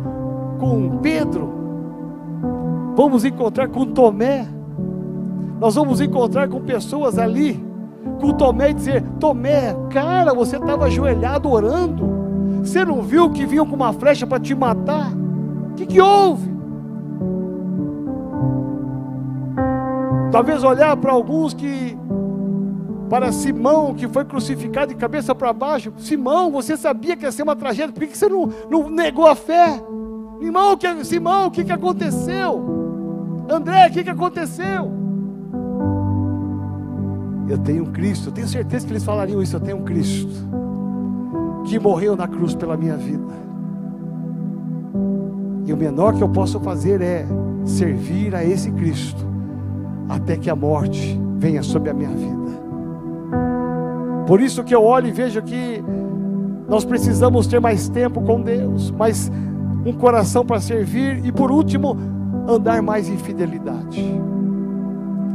com 0.58 0.98
Pedro, 0.98 1.48
vamos 2.96 3.24
encontrar 3.24 3.68
com 3.68 3.86
Tomé, 3.86 4.48
nós 5.60 5.74
vamos 5.76 6.00
encontrar 6.00 6.48
com 6.48 6.60
pessoas 6.60 7.18
ali, 7.18 7.62
com 8.20 8.32
Tomé 8.32 8.72
dizer: 8.72 9.02
Tomé, 9.18 9.74
cara, 9.90 10.32
você 10.34 10.56
estava 10.56 10.86
ajoelhado 10.86 11.50
orando, 11.50 12.60
você 12.62 12.84
não 12.84 13.02
viu 13.02 13.30
que 13.30 13.46
vinham 13.46 13.66
com 13.66 13.74
uma 13.74 13.92
flecha 13.92 14.26
para 14.26 14.40
te 14.40 14.54
matar? 14.54 15.12
O 15.70 15.74
que, 15.74 15.86
que 15.86 16.00
houve? 16.00 16.52
Talvez 20.30 20.64
olhar 20.64 20.96
para 20.96 21.12
alguns 21.12 21.52
que, 21.52 21.96
para 23.10 23.30
Simão, 23.32 23.94
que 23.94 24.08
foi 24.08 24.24
crucificado 24.24 24.88
de 24.88 24.94
cabeça 24.94 25.34
para 25.34 25.52
baixo, 25.52 25.92
Simão, 25.98 26.50
você 26.50 26.76
sabia 26.76 27.16
que 27.16 27.24
ia 27.24 27.32
ser 27.32 27.42
uma 27.42 27.54
tragédia, 27.54 27.92
por 27.92 28.06
que 28.06 28.16
você 28.16 28.28
não, 28.28 28.48
não 28.70 28.88
negou 28.88 29.26
a 29.26 29.34
fé? 29.34 29.82
Irmão, 30.40 30.76
que, 30.76 31.04
Simão, 31.04 31.48
o 31.48 31.50
que, 31.50 31.64
que 31.64 31.72
aconteceu? 31.72 33.44
André, 33.48 33.88
o 33.88 33.90
que, 33.92 34.04
que 34.04 34.10
aconteceu? 34.10 35.01
Eu 37.48 37.58
tenho 37.58 37.84
um 37.84 37.92
Cristo, 37.92 38.28
eu 38.28 38.32
tenho 38.32 38.48
certeza 38.48 38.86
que 38.86 38.92
eles 38.92 39.04
falariam 39.04 39.42
isso. 39.42 39.56
Eu 39.56 39.60
tenho 39.60 39.78
um 39.78 39.84
Cristo 39.84 40.32
que 41.66 41.78
morreu 41.78 42.16
na 42.16 42.26
cruz 42.26 42.54
pela 42.54 42.76
minha 42.76 42.96
vida. 42.96 43.42
E 45.64 45.72
o 45.72 45.76
menor 45.76 46.14
que 46.14 46.22
eu 46.22 46.28
posso 46.28 46.58
fazer 46.60 47.00
é 47.00 47.26
servir 47.64 48.34
a 48.34 48.44
esse 48.44 48.70
Cristo 48.72 49.24
até 50.08 50.36
que 50.36 50.50
a 50.50 50.56
morte 50.56 51.18
venha 51.38 51.62
sobre 51.62 51.90
a 51.90 51.94
minha 51.94 52.10
vida. 52.10 52.32
Por 54.26 54.40
isso 54.40 54.62
que 54.64 54.74
eu 54.74 54.82
olho 54.82 55.08
e 55.08 55.12
vejo 55.12 55.42
que 55.42 55.82
nós 56.68 56.84
precisamos 56.84 57.46
ter 57.46 57.60
mais 57.60 57.88
tempo 57.88 58.20
com 58.22 58.40
Deus, 58.40 58.90
mais 58.90 59.30
um 59.84 59.92
coração 59.92 60.44
para 60.44 60.60
servir 60.60 61.24
e 61.24 61.32
por 61.32 61.50
último, 61.50 61.96
andar 62.48 62.82
mais 62.82 63.08
em 63.08 63.16
fidelidade. 63.16 64.20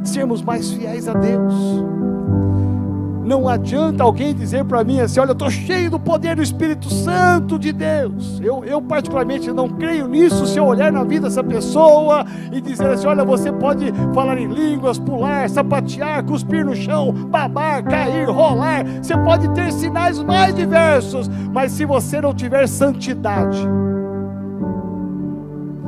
Sermos 0.04 0.42
mais 0.42 0.72
fiéis 0.72 1.08
a 1.08 1.14
Deus. 1.14 1.97
Não 3.28 3.46
adianta 3.50 4.06
alguém 4.06 4.34
dizer 4.34 4.64
para 4.64 4.86
mim 4.86 5.02
assim: 5.02 5.20
olha, 5.20 5.32
eu 5.32 5.34
estou 5.34 5.50
cheio 5.50 5.92
do 5.92 6.00
poder 6.00 6.38
do 6.38 6.42
Espírito 6.42 6.90
Santo 6.90 7.60
de 7.60 7.74
Deus. 7.74 8.40
Eu, 8.42 8.64
eu, 8.64 8.82
particularmente, 8.82 9.52
não 9.52 9.68
creio 9.68 10.08
nisso. 10.08 10.48
Se 10.48 10.58
eu 10.58 10.66
olhar 10.66 10.94
na 10.94 11.04
vida 11.04 11.28
dessa 11.28 11.44
pessoa 11.44 12.26
e 12.54 12.62
dizer 12.62 12.88
assim: 12.90 13.06
olha, 13.06 13.26
você 13.26 13.52
pode 13.52 13.92
falar 14.14 14.38
em 14.38 14.48
línguas, 14.48 14.98
pular, 14.98 15.50
sapatear, 15.50 16.24
cuspir 16.24 16.66
no 16.66 16.74
chão, 16.74 17.12
babar, 17.12 17.84
cair, 17.84 18.30
rolar. 18.30 18.86
Você 19.04 19.18
pode 19.18 19.50
ter 19.50 19.74
sinais 19.74 20.24
mais 20.24 20.56
diversos, 20.56 21.28
mas 21.52 21.74
se 21.74 21.84
você 21.84 22.22
não 22.22 22.34
tiver 22.34 22.66
santidade, 22.66 23.60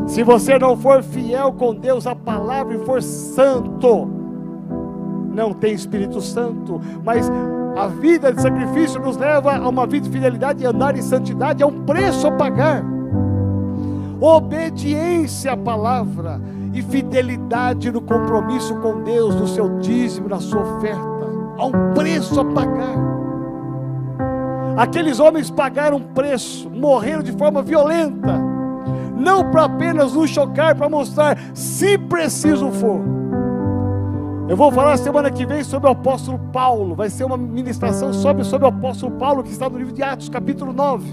se 0.07 0.23
você 0.23 0.59
não 0.59 0.75
for 0.75 1.01
fiel 1.01 1.53
com 1.53 1.73
Deus, 1.73 2.05
a 2.05 2.13
palavra 2.13 2.75
e 2.75 2.85
for 2.85 3.01
santo, 3.01 4.18
não 5.39 5.53
tem 5.53 5.73
Espírito 5.73 6.19
Santo, 6.19 6.81
mas 7.01 7.31
a 7.77 7.87
vida 7.87 8.33
de 8.33 8.41
sacrifício 8.41 8.99
nos 8.99 9.15
leva 9.15 9.55
a 9.55 9.69
uma 9.69 9.87
vida 9.87 10.05
de 10.05 10.11
fidelidade 10.11 10.61
e 10.61 10.67
andar 10.67 10.97
em 10.97 11.01
santidade, 11.01 11.63
é 11.63 11.65
um 11.65 11.85
preço 11.85 12.27
a 12.27 12.31
pagar. 12.31 12.83
Obediência 14.19 15.53
à 15.53 15.57
palavra 15.57 16.41
e 16.73 16.81
fidelidade 16.81 17.89
no 17.89 18.01
compromisso 18.01 18.75
com 18.81 19.01
Deus, 19.01 19.33
no 19.33 19.47
seu 19.47 19.79
dízimo, 19.79 20.27
na 20.27 20.41
sua 20.41 20.61
oferta, 20.61 21.29
há 21.57 21.65
um 21.65 21.93
preço 21.93 22.37
a 22.37 22.43
pagar. 22.43 23.09
Aqueles 24.75 25.21
homens 25.21 25.49
pagaram 25.49 25.97
um 25.97 26.03
preço, 26.03 26.69
morreram 26.69 27.23
de 27.23 27.31
forma 27.31 27.61
violenta, 27.61 28.37
não 29.17 29.49
para 29.49 29.63
apenas 29.65 30.13
nos 30.13 30.29
chocar, 30.29 30.75
para 30.75 30.89
mostrar, 30.89 31.37
se 31.53 31.97
preciso 31.97 32.69
for 32.71 33.18
eu 34.49 34.57
vou 34.57 34.71
falar 34.71 34.97
semana 34.97 35.29
que 35.29 35.45
vem 35.45 35.63
sobre 35.63 35.87
o 35.87 35.91
apóstolo 35.91 36.39
Paulo. 36.51 36.95
Vai 36.95 37.07
ser 37.11 37.23
uma 37.23 37.37
ministração 37.37 38.11
sobre, 38.11 38.43
sobre 38.43 38.65
o 38.65 38.69
apóstolo 38.69 39.15
Paulo 39.15 39.43
que 39.43 39.51
está 39.51 39.69
no 39.69 39.77
livro 39.77 39.93
de 39.93 40.01
Atos, 40.01 40.27
capítulo 40.27 40.73
9. 40.73 41.07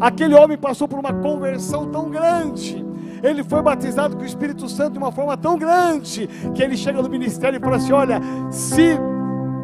Aquele 0.00 0.34
homem 0.34 0.58
passou 0.58 0.88
por 0.88 0.98
uma 0.98 1.12
conversão 1.12 1.86
tão 1.92 2.10
grande. 2.10 2.84
Ele 3.22 3.44
foi 3.44 3.62
batizado 3.62 4.16
com 4.16 4.22
o 4.22 4.26
Espírito 4.26 4.68
Santo 4.68 4.94
de 4.94 4.98
uma 4.98 5.12
forma 5.12 5.36
tão 5.36 5.56
grande 5.56 6.28
que 6.56 6.60
ele 6.60 6.76
chega 6.76 7.00
no 7.00 7.08
ministério 7.08 7.56
e 7.56 7.60
fala 7.60 7.76
assim: 7.76 7.92
Olha, 7.92 8.20
se 8.50 8.98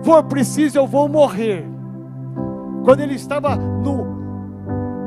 for 0.04 0.22
preciso, 0.22 0.78
eu 0.78 0.86
vou 0.86 1.08
morrer. 1.08 1.66
Quando 2.84 3.00
ele 3.00 3.14
estava 3.14 3.56
no 3.56 4.06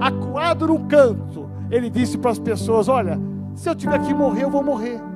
acuado 0.01 0.67
num 0.67 0.85
canto, 0.85 1.49
ele 1.71 1.89
disse 1.89 2.17
para 2.17 2.31
as 2.31 2.39
pessoas: 2.39 2.89
Olha, 2.89 3.17
se 3.53 3.69
eu 3.69 3.73
tiver 3.73 3.99
que 3.99 4.13
morrer, 4.13 4.43
eu 4.43 4.49
vou 4.49 4.61
morrer 4.61 5.14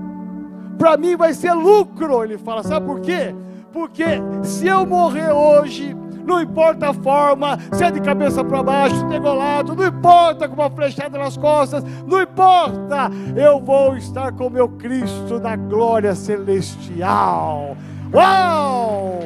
para 0.80 0.98
mim 0.98 1.16
vai 1.16 1.34
ser 1.34 1.54
lucro. 1.54 2.24
Ele 2.24 2.38
fala, 2.40 2.64
sabe 2.64 2.88
por 2.88 3.02
quê? 3.02 3.36
Porque 3.72 4.06
se 4.42 4.66
eu 4.66 4.86
morrer 4.86 5.32
hoje, 5.32 5.96
não 6.26 6.42
importa 6.42 6.90
a 6.90 6.94
forma, 6.94 7.60
se 7.74 7.84
é 7.84 7.92
de 7.92 8.00
cabeça 8.00 8.44
para 8.44 8.64
baixo, 8.64 9.06
degolado, 9.08 9.76
não 9.76 9.86
importa 9.86 10.48
com 10.48 10.56
uma 10.56 10.70
flechada 10.70 11.20
nas 11.20 11.38
costas, 11.38 11.84
não 12.08 12.22
importa, 12.22 13.12
eu 13.36 13.60
vou 13.60 13.96
estar 13.98 14.32
com 14.32 14.50
meu 14.50 14.70
Cristo 14.70 15.40
na 15.40 15.56
glória 15.56 16.16
celestial. 16.16 17.76
Uau! 18.12 19.20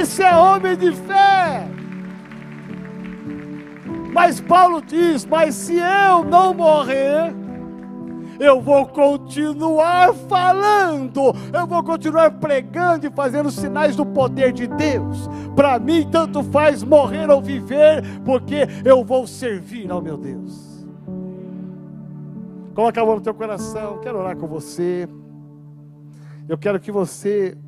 Isso 0.00 0.22
é 0.22 0.36
homem 0.36 0.76
de 0.76 0.92
fé. 0.92 1.66
Mas 4.12 4.40
Paulo 4.40 4.82
diz: 4.82 5.24
Mas 5.24 5.54
se 5.54 5.76
eu 5.76 6.24
não 6.24 6.52
morrer, 6.52 7.32
eu 8.38 8.60
vou 8.60 8.86
continuar 8.86 10.14
falando, 10.14 11.34
eu 11.52 11.66
vou 11.66 11.82
continuar 11.82 12.30
pregando 12.32 13.06
e 13.06 13.10
fazendo 13.10 13.50
sinais 13.50 13.96
do 13.96 14.06
poder 14.06 14.52
de 14.52 14.66
Deus. 14.66 15.28
Para 15.56 15.78
mim, 15.78 16.08
tanto 16.10 16.42
faz 16.44 16.82
morrer 16.82 17.28
ou 17.30 17.42
viver, 17.42 18.02
porque 18.24 18.66
eu 18.84 19.04
vou 19.04 19.26
servir 19.26 19.90
ao 19.90 20.00
meu 20.00 20.16
Deus. 20.16 20.86
Coloca 22.74 23.02
a 23.02 23.04
mão 23.04 23.16
no 23.16 23.20
teu 23.20 23.34
coração, 23.34 23.98
quero 23.98 24.18
orar 24.18 24.36
com 24.36 24.46
você. 24.46 25.08
Eu 26.48 26.56
quero 26.56 26.78
que 26.78 26.92
você, 26.92 27.58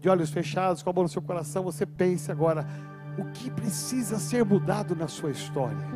de 0.00 0.08
olhos 0.08 0.30
fechados, 0.30 0.82
com 0.82 0.90
a 0.90 0.92
mão 0.92 1.04
no 1.04 1.08
seu 1.08 1.22
coração, 1.22 1.62
você 1.62 1.86
pense 1.86 2.32
agora: 2.32 2.66
o 3.16 3.26
que 3.26 3.48
precisa 3.48 4.18
ser 4.18 4.44
mudado 4.44 4.96
na 4.96 5.06
sua 5.06 5.30
história? 5.30 5.86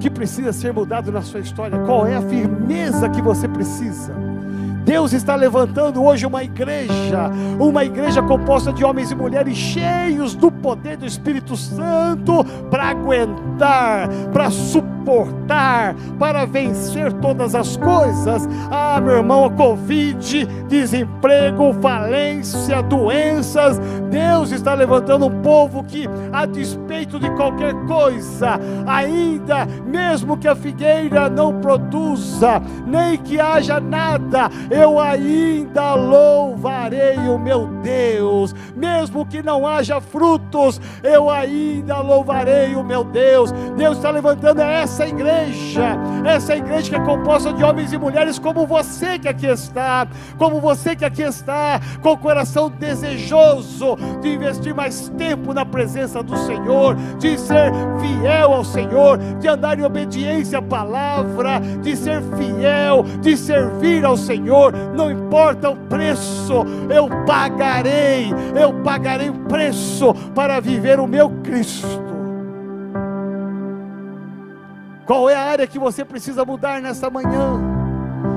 Que 0.00 0.10
precisa 0.10 0.52
ser 0.52 0.72
mudado 0.72 1.12
na 1.12 1.20
sua 1.20 1.40
história, 1.40 1.78
qual 1.80 2.06
é 2.06 2.16
a 2.16 2.22
firmeza 2.22 3.08
que 3.08 3.20
você 3.20 3.46
precisa. 3.46 4.14
Deus 4.84 5.12
está 5.12 5.34
levantando 5.34 6.02
hoje 6.02 6.26
uma 6.26 6.42
igreja, 6.42 7.30
uma 7.58 7.84
igreja 7.84 8.22
composta 8.22 8.72
de 8.72 8.84
homens 8.84 9.10
e 9.10 9.14
mulheres 9.14 9.56
cheios 9.56 10.34
do 10.34 10.50
poder 10.50 10.96
do 10.96 11.06
Espírito 11.06 11.56
Santo 11.56 12.44
para 12.70 12.88
aguentar, 12.88 14.08
para 14.32 14.50
suportar, 14.50 15.94
para 16.18 16.44
vencer 16.44 17.12
todas 17.14 17.54
as 17.54 17.76
coisas. 17.76 18.48
Ah, 18.70 19.00
meu 19.00 19.16
irmão, 19.16 19.44
a 19.44 19.50
Covid, 19.50 20.46
desemprego, 20.68 21.74
falência, 21.80 22.82
doenças. 22.82 23.78
Deus 24.10 24.50
está 24.50 24.74
levantando 24.74 25.26
um 25.26 25.42
povo 25.42 25.84
que, 25.84 26.08
a 26.32 26.46
despeito 26.46 27.18
de 27.18 27.30
qualquer 27.30 27.74
coisa, 27.86 28.58
ainda, 28.86 29.66
mesmo 29.86 30.36
que 30.36 30.48
a 30.48 30.56
figueira 30.56 31.28
não 31.28 31.60
produza, 31.60 32.60
nem 32.86 33.16
que 33.16 33.38
haja 33.38 33.78
nada, 33.78 34.50
eu 34.70 35.00
ainda 35.00 35.94
louvarei 35.94 37.18
o 37.18 37.38
meu 37.38 37.66
Deus, 37.82 38.54
mesmo 38.76 39.26
que 39.26 39.42
não 39.42 39.66
haja 39.66 40.00
frutos, 40.00 40.80
eu 41.02 41.28
ainda 41.28 41.98
louvarei 42.00 42.74
o 42.74 42.84
meu 42.84 43.02
Deus. 43.02 43.52
Deus 43.76 43.96
está 43.96 44.10
levantando 44.10 44.60
essa 44.60 45.06
igreja, 45.06 45.96
essa 46.24 46.56
igreja 46.56 46.90
que 46.90 46.96
é 46.96 47.00
composta 47.00 47.52
de 47.52 47.64
homens 47.64 47.92
e 47.92 47.98
mulheres 47.98 48.38
como 48.38 48.66
você 48.66 49.18
que 49.18 49.28
aqui 49.28 49.46
está, 49.46 50.06
como 50.38 50.60
você 50.60 50.94
que 50.94 51.04
aqui 51.04 51.22
está, 51.22 51.80
com 52.00 52.12
o 52.12 52.18
coração 52.18 52.70
desejoso 52.70 53.96
de 54.20 54.34
investir 54.34 54.74
mais 54.74 55.08
tempo 55.10 55.52
na 55.52 55.64
presença 55.64 56.22
do 56.22 56.36
Senhor, 56.36 56.94
de 57.18 57.38
ser 57.38 57.72
fiel 58.00 58.52
ao 58.52 58.64
Senhor, 58.64 59.18
de 59.40 59.48
andar 59.48 59.78
em 59.78 59.82
obediência 59.82 60.58
à 60.58 60.62
palavra, 60.62 61.60
de 61.82 61.96
ser 61.96 62.22
fiel, 62.36 63.04
de 63.20 63.36
servir 63.36 64.04
ao 64.04 64.16
Senhor, 64.16 64.59
não 64.94 65.10
importa 65.10 65.70
o 65.70 65.76
preço, 65.76 66.64
eu 66.92 67.08
pagarei, 67.24 68.30
eu 68.60 68.82
pagarei 68.82 69.30
o 69.30 69.38
preço 69.44 70.12
para 70.34 70.60
viver 70.60 70.98
o 70.98 71.06
meu 71.06 71.30
Cristo. 71.42 72.10
Qual 75.06 75.28
é 75.28 75.34
a 75.34 75.42
área 75.42 75.66
que 75.66 75.78
você 75.78 76.04
precisa 76.04 76.44
mudar 76.44 76.80
nessa 76.80 77.10
manhã? 77.10 77.60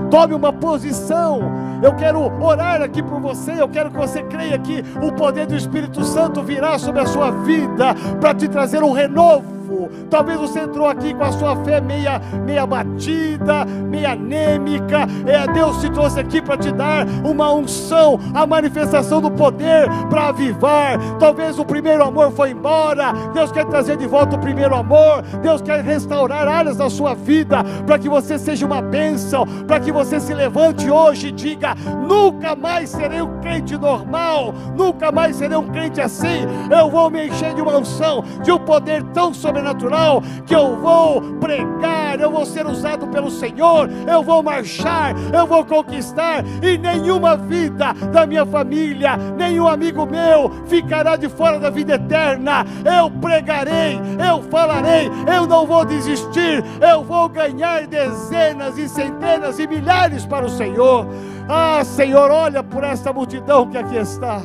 Tome 0.10 0.34
uma 0.34 0.52
posição. 0.52 1.42
Eu 1.84 1.94
quero 1.96 2.20
orar 2.42 2.82
aqui 2.82 3.04
por 3.04 3.20
você. 3.20 3.62
Eu 3.62 3.68
quero 3.68 3.92
que 3.92 3.98
você 3.98 4.24
creia 4.24 4.58
que 4.58 4.84
o 5.02 5.12
poder 5.12 5.46
do 5.46 5.56
Espírito 5.56 6.04
Santo 6.04 6.42
virá 6.42 6.80
sobre 6.80 7.02
a 7.02 7.06
sua 7.06 7.30
vida 7.30 7.94
para 8.20 8.34
te 8.34 8.48
trazer 8.48 8.84
um 8.84 8.92
renovo 8.92 9.63
Talvez 10.10 10.40
você 10.40 10.60
entrou 10.60 10.88
aqui 10.88 11.14
com 11.14 11.24
a 11.24 11.32
sua 11.32 11.56
fé 11.64 11.82
meia, 11.82 12.22
meia 12.46 12.66
batida, 12.66 13.66
meia 13.66 14.12
anêmica. 14.12 15.08
É, 15.26 15.52
Deus 15.52 15.82
te 15.82 15.90
trouxe 15.90 16.20
aqui 16.20 16.42
para 16.42 16.58
te 16.58 16.72
dar 16.72 17.06
uma 17.24 17.52
unção, 17.52 18.20
a 18.34 18.46
manifestação 18.46 19.22
do 19.22 19.32
poder 19.32 19.90
para 20.10 20.28
avivar. 20.28 21.00
Talvez 21.20 21.58
o 21.58 21.66
primeiro 21.66 22.04
amor 22.04 22.32
foi 22.32 22.52
embora. 22.52 23.12
Deus 23.34 23.52
quer 23.52 23.66
trazer 23.66 23.98
de 23.98 24.06
volta 24.06 24.36
o 24.36 24.40
primeiro 24.40 24.76
amor. 24.76 25.24
Deus 25.42 25.62
quer 25.62 25.82
restaurar 25.82 26.48
áreas 26.48 26.78
da 26.78 26.90
sua 26.90 27.16
vida 27.16 27.64
para 27.86 27.98
que 27.98 28.08
você 28.08 28.38
seja 28.38 28.66
uma 28.66 28.82
bênção, 28.82 29.46
para 29.68 29.80
que 29.80 29.92
você 29.92 30.20
se 30.20 30.34
levante 30.34 30.90
hoje 30.90 31.30
e 31.30 31.32
diga: 31.32 31.76
nunca 32.08 32.56
mais 32.56 32.90
serei 32.90 33.22
um 33.22 33.40
crente 33.42 33.78
normal, 33.78 34.54
nunca 34.78 35.12
mais 35.12 35.36
serei 35.36 35.58
um 35.58 35.70
crente 35.70 36.00
assim. 36.00 36.46
Eu 36.70 36.90
vou 36.90 37.10
me 37.10 37.28
encher 37.28 37.54
de 37.56 37.62
uma 37.62 37.78
unção, 37.78 38.24
de 38.44 38.52
um 38.52 38.60
poder 38.60 39.04
tão 39.14 39.34
sobrenatural 39.34 39.63
sobrenatural, 39.64 40.22
que 40.46 40.54
eu 40.54 40.76
vou 40.78 41.22
pregar, 41.40 42.20
eu 42.20 42.30
vou 42.30 42.46
ser 42.46 42.66
usado 42.66 43.08
pelo 43.08 43.32
Senhor, 43.32 43.90
eu 44.08 44.22
vou 44.22 44.44
marchar, 44.44 45.16
eu 45.34 45.48
vou 45.48 45.66
conquistar, 45.66 46.44
e 46.62 46.78
nenhuma 46.78 47.38
vida 47.38 47.94
da 48.12 48.28
minha 48.28 48.46
família, 48.46 49.16
nenhum 49.38 49.68
amigo 49.68 50.06
meu 50.06 50.52
ficará 50.68 51.16
de 51.16 51.30
fora 51.30 51.60
da 51.60 51.70
vida 51.70 51.96
eterna. 51.96 52.66
Eu 52.84 53.10
pregarei, 53.10 54.00
eu 54.30 54.44
falarei, 54.44 55.10
eu 55.34 55.48
não 55.48 55.66
vou 55.66 55.86
desistir, 55.86 56.64
eu 56.82 57.04
vou 57.04 57.30
ganhar 57.30 57.88
dezenas 57.88 58.78
e 58.78 58.90
centenas 58.90 59.60
e 59.60 59.68
milhares 59.68 60.26
para 60.26 60.46
o 60.46 60.50
Senhor. 60.50 61.08
Ah, 61.48 61.84
Senhor, 61.84 62.30
olha 62.30 62.64
por 62.64 62.84
esta 62.84 63.14
multidão 63.14 63.70
que 63.70 63.78
aqui 63.78 63.96
está. 63.96 64.42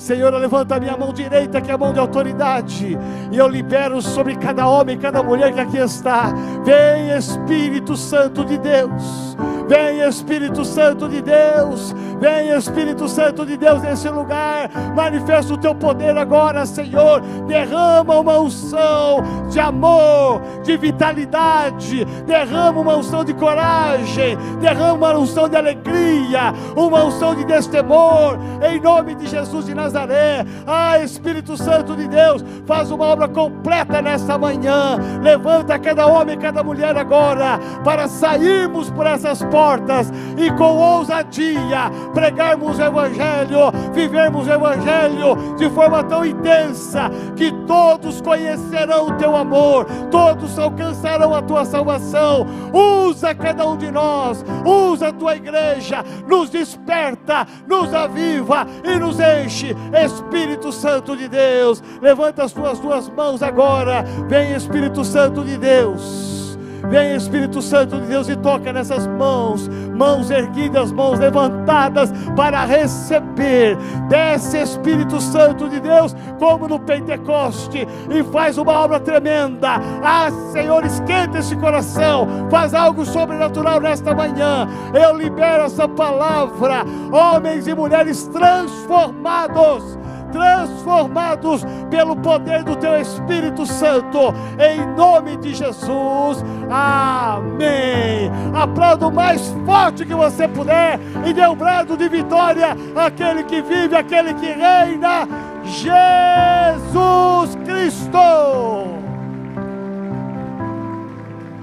Senhor, 0.00 0.32
levanta 0.32 0.76
a 0.76 0.80
minha 0.80 0.96
mão 0.96 1.12
direita, 1.12 1.60
que 1.60 1.70
é 1.70 1.74
a 1.74 1.78
mão 1.78 1.92
de 1.92 1.98
autoridade, 1.98 2.98
e 3.30 3.36
eu 3.36 3.46
libero 3.46 4.00
sobre 4.00 4.34
cada 4.34 4.66
homem, 4.66 4.98
cada 4.98 5.22
mulher 5.22 5.52
que 5.52 5.60
aqui 5.60 5.76
está. 5.76 6.32
Vem 6.64 7.14
Espírito 7.14 7.94
Santo 7.98 8.42
de 8.42 8.56
Deus. 8.56 9.36
Vem 9.70 10.00
Espírito 10.00 10.64
Santo 10.64 11.08
de 11.08 11.22
Deus, 11.22 11.94
vem 12.18 12.50
Espírito 12.50 13.08
Santo 13.08 13.46
de 13.46 13.56
Deus 13.56 13.80
nesse 13.80 14.08
lugar, 14.08 14.68
manifesta 14.96 15.54
o 15.54 15.56
teu 15.56 15.76
poder 15.76 16.18
agora, 16.18 16.66
Senhor. 16.66 17.20
Derrama 17.46 18.18
uma 18.18 18.40
unção 18.40 19.22
de 19.48 19.60
amor, 19.60 20.42
de 20.64 20.76
vitalidade, 20.76 22.04
derrama 22.26 22.80
uma 22.80 22.96
unção 22.96 23.24
de 23.24 23.32
coragem, 23.32 24.36
derrama 24.60 24.94
uma 24.94 25.18
unção 25.20 25.48
de 25.48 25.54
alegria, 25.54 26.52
uma 26.74 27.04
unção 27.04 27.36
de 27.36 27.44
destemor, 27.44 28.40
em 28.68 28.80
nome 28.80 29.14
de 29.14 29.28
Jesus 29.28 29.66
de 29.66 29.74
Nazaré. 29.76 30.44
Ah, 30.66 30.98
Espírito 30.98 31.56
Santo 31.56 31.94
de 31.94 32.08
Deus, 32.08 32.44
faz 32.66 32.90
uma 32.90 33.04
obra 33.04 33.28
completa 33.28 34.02
nessa 34.02 34.36
manhã. 34.36 34.98
Levanta 35.22 35.78
cada 35.78 36.08
homem, 36.08 36.36
cada 36.36 36.60
mulher 36.64 36.96
agora, 36.96 37.60
para 37.84 38.08
sairmos 38.08 38.90
por 38.90 39.06
essas 39.06 39.38
portas 39.44 39.59
portas 39.60 40.10
e 40.38 40.50
com 40.52 40.78
ousadia 40.78 41.90
pregarmos 42.14 42.78
o 42.78 42.82
Evangelho, 42.82 43.70
vivermos 43.92 44.46
o 44.46 44.52
Evangelho 44.52 45.56
de 45.58 45.68
forma 45.68 46.02
tão 46.02 46.24
intensa 46.24 47.10
que 47.36 47.52
todos 47.66 48.22
conhecerão 48.22 49.08
o 49.08 49.16
teu 49.18 49.36
amor, 49.36 49.84
todos 50.10 50.58
alcançarão 50.58 51.34
a 51.34 51.42
tua 51.42 51.66
salvação. 51.66 52.46
Usa 52.72 53.34
cada 53.34 53.66
um 53.68 53.76
de 53.76 53.90
nós, 53.90 54.42
usa 54.64 55.08
a 55.08 55.12
tua 55.12 55.36
igreja, 55.36 56.02
nos 56.26 56.48
desperta, 56.48 57.46
nos 57.68 57.92
aviva 57.92 58.66
e 58.82 58.98
nos 58.98 59.18
enche, 59.20 59.76
Espírito 59.92 60.72
Santo 60.72 61.14
de 61.14 61.28
Deus. 61.28 61.82
Levanta 62.00 62.44
as 62.44 62.52
tuas 62.52 62.78
duas 62.78 63.10
mãos 63.10 63.42
agora, 63.42 64.04
vem 64.26 64.54
Espírito 64.54 65.04
Santo 65.04 65.44
de 65.44 65.58
Deus. 65.58 66.39
Vem 66.88 67.14
Espírito 67.14 67.60
Santo 67.60 68.00
de 68.00 68.06
Deus 68.06 68.28
e 68.28 68.36
toca 68.36 68.72
nessas 68.72 69.06
mãos, 69.06 69.68
mãos 69.96 70.30
erguidas, 70.30 70.92
mãos 70.92 71.18
levantadas 71.18 72.12
para 72.34 72.64
receber. 72.64 73.76
Desce 74.08 74.58
Espírito 74.58 75.20
Santo 75.20 75.68
de 75.68 75.80
Deus, 75.80 76.14
como 76.38 76.66
no 76.68 76.80
Pentecoste, 76.80 77.86
e 78.10 78.22
faz 78.24 78.56
uma 78.58 78.72
obra 78.72 78.98
tremenda. 79.00 79.80
Ah, 80.02 80.30
Senhor, 80.52 80.84
esquenta 80.84 81.38
esse 81.38 81.54
coração, 81.56 82.26
faz 82.50 82.74
algo 82.74 83.04
sobrenatural 83.04 83.80
nesta 83.80 84.14
manhã. 84.14 84.66
Eu 84.94 85.16
libero 85.16 85.64
essa 85.64 85.88
palavra, 85.88 86.84
homens 87.12 87.66
e 87.66 87.74
mulheres 87.74 88.26
transformados 88.28 89.99
transformados 90.30 91.64
pelo 91.90 92.16
poder 92.16 92.62
do 92.64 92.76
Teu 92.76 93.00
Espírito 93.00 93.66
Santo, 93.66 94.34
em 94.58 94.86
nome 94.96 95.36
de 95.36 95.54
Jesus. 95.54 96.44
Amém. 96.70 98.30
Aplauda 98.54 99.08
o 99.08 99.12
mais 99.12 99.54
forte 99.64 100.04
que 100.04 100.14
você 100.14 100.48
puder 100.48 100.98
e 101.26 101.32
dê 101.32 101.46
um 101.46 101.54
brado 101.54 101.96
de 101.96 102.08
vitória 102.08 102.76
àquele 102.96 103.44
que 103.44 103.60
vive, 103.62 103.96
àquele 103.96 104.34
que 104.34 104.46
reina, 104.46 105.28
Jesus 105.64 107.56
Cristo. 107.64 108.18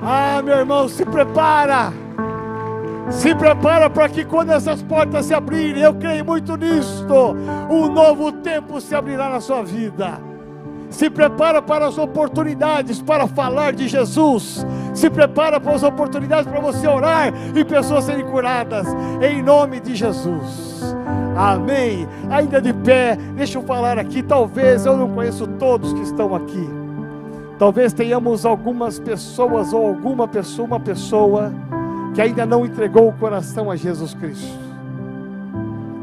Ah, 0.01 0.41
meu 0.43 0.55
irmão, 0.55 0.87
se 0.87 1.03
prepara. 1.05 2.06
Se 3.09 3.33
prepara 3.33 3.89
para 3.89 4.09
que 4.09 4.25
quando 4.25 4.51
essas 4.51 4.83
portas 4.83 5.25
se 5.25 5.33
abrirem, 5.33 5.81
eu 5.81 5.93
creio 5.93 6.25
muito 6.25 6.55
nisto, 6.57 7.35
um 7.69 7.87
novo 7.87 8.31
tempo 8.31 8.81
se 8.81 8.93
abrirá 8.93 9.29
na 9.29 9.39
sua 9.39 9.63
vida. 9.63 10.19
Se 10.89 11.09
prepara 11.09 11.61
para 11.61 11.87
as 11.87 11.97
oportunidades 11.97 13.01
para 13.01 13.27
falar 13.27 13.73
de 13.73 13.87
Jesus. 13.87 14.65
Se 14.93 15.09
prepara 15.09 15.59
para 15.59 15.75
as 15.75 15.83
oportunidades 15.83 16.49
para 16.49 16.61
você 16.61 16.87
orar 16.87 17.33
e 17.55 17.63
pessoas 17.65 18.05
serem 18.05 18.25
curadas. 18.25 18.87
Em 19.21 19.41
nome 19.41 19.79
de 19.79 19.95
Jesus. 19.95 20.95
Amém. 21.35 22.07
Ainda 22.29 22.61
de 22.61 22.73
pé, 22.73 23.17
deixa 23.35 23.57
eu 23.57 23.63
falar 23.63 23.99
aqui. 23.99 24.23
Talvez 24.23 24.85
eu 24.85 24.95
não 24.95 25.09
conheço 25.09 25.45
todos 25.59 25.93
que 25.93 26.01
estão 26.01 26.33
aqui. 26.33 26.69
Talvez 27.59 27.91
tenhamos 27.91 28.45
algumas 28.45 28.97
pessoas 28.97 29.73
ou 29.73 29.87
alguma 29.87 30.27
pessoa, 30.27 30.67
uma 30.67 30.79
pessoa 30.79 31.51
que 32.17 32.21
ainda 32.23 32.47
não 32.47 32.65
entregou 32.65 33.07
o 33.07 33.13
coração 33.13 33.69
a 33.69 33.75
Jesus 33.75 34.15
Cristo, 34.15 34.57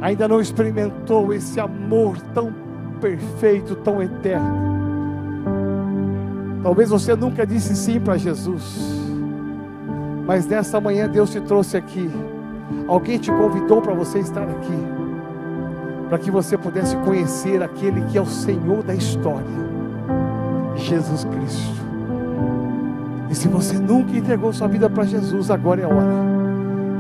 ainda 0.01 0.29
não 0.29 0.41
experimentou 0.41 1.35
esse 1.35 1.59
amor 1.59 2.17
tão 2.33 2.55
perfeito, 3.01 3.75
tão 3.75 4.01
eterno. 4.01 4.47
Talvez 6.63 6.91
você 6.91 7.17
nunca 7.17 7.45
disse 7.45 7.75
sim 7.75 7.99
para 7.99 8.17
Jesus, 8.17 8.97
mas 10.25 10.47
nessa 10.47 10.81
manhã 10.81 11.09
Deus 11.09 11.31
te 11.33 11.41
trouxe 11.41 11.77
aqui. 11.77 12.09
Alguém 12.87 13.19
te 13.19 13.33
convidou 13.33 13.83
para 13.83 13.93
você 13.93 14.21
estar 14.21 14.45
aqui, 14.45 14.79
para 16.09 16.19
que 16.19 16.31
você 16.31 16.57
pudesse 16.57 16.97
conhecer 16.99 17.61
aquele 17.61 18.03
que 18.03 18.17
é 18.17 18.23
o 18.23 18.27
Senhor 18.27 18.85
da 18.85 18.95
história, 18.95 19.45
Jesus 20.77 21.25
Cristo. 21.25 21.84
E 23.35 23.37
se 23.37 23.49
você 23.49 23.77
nunca 23.77 24.17
entregou 24.17 24.53
sua 24.53 24.69
vida 24.69 24.89
para 24.89 25.03
Jesus, 25.03 25.51
agora 25.51 25.81
é 25.81 25.85
a 25.85 25.89
hora. 25.89 26.07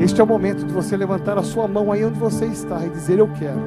Este 0.00 0.20
é 0.20 0.24
o 0.24 0.26
momento 0.26 0.64
de 0.64 0.72
você 0.72 0.96
levantar 0.96 1.38
a 1.38 1.44
sua 1.44 1.68
mão 1.68 1.92
aí 1.92 2.04
onde 2.04 2.18
você 2.18 2.46
está 2.46 2.84
e 2.84 2.90
dizer: 2.90 3.20
Eu 3.20 3.28
quero. 3.38 3.60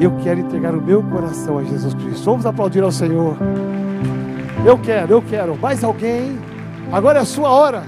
Eu 0.00 0.16
quero 0.22 0.40
entregar 0.40 0.74
o 0.74 0.80
meu 0.80 1.02
coração 1.02 1.58
a 1.58 1.62
Jesus 1.62 1.92
Cristo. 1.92 2.24
Vamos 2.24 2.46
aplaudir 2.46 2.82
ao 2.82 2.90
Senhor. 2.90 3.36
Eu 4.64 4.78
quero, 4.78 5.12
eu 5.12 5.20
quero. 5.20 5.54
Mais 5.54 5.84
alguém? 5.84 6.38
Agora 6.90 7.18
é 7.18 7.22
a 7.22 7.26
sua 7.26 7.50
hora. 7.50 7.82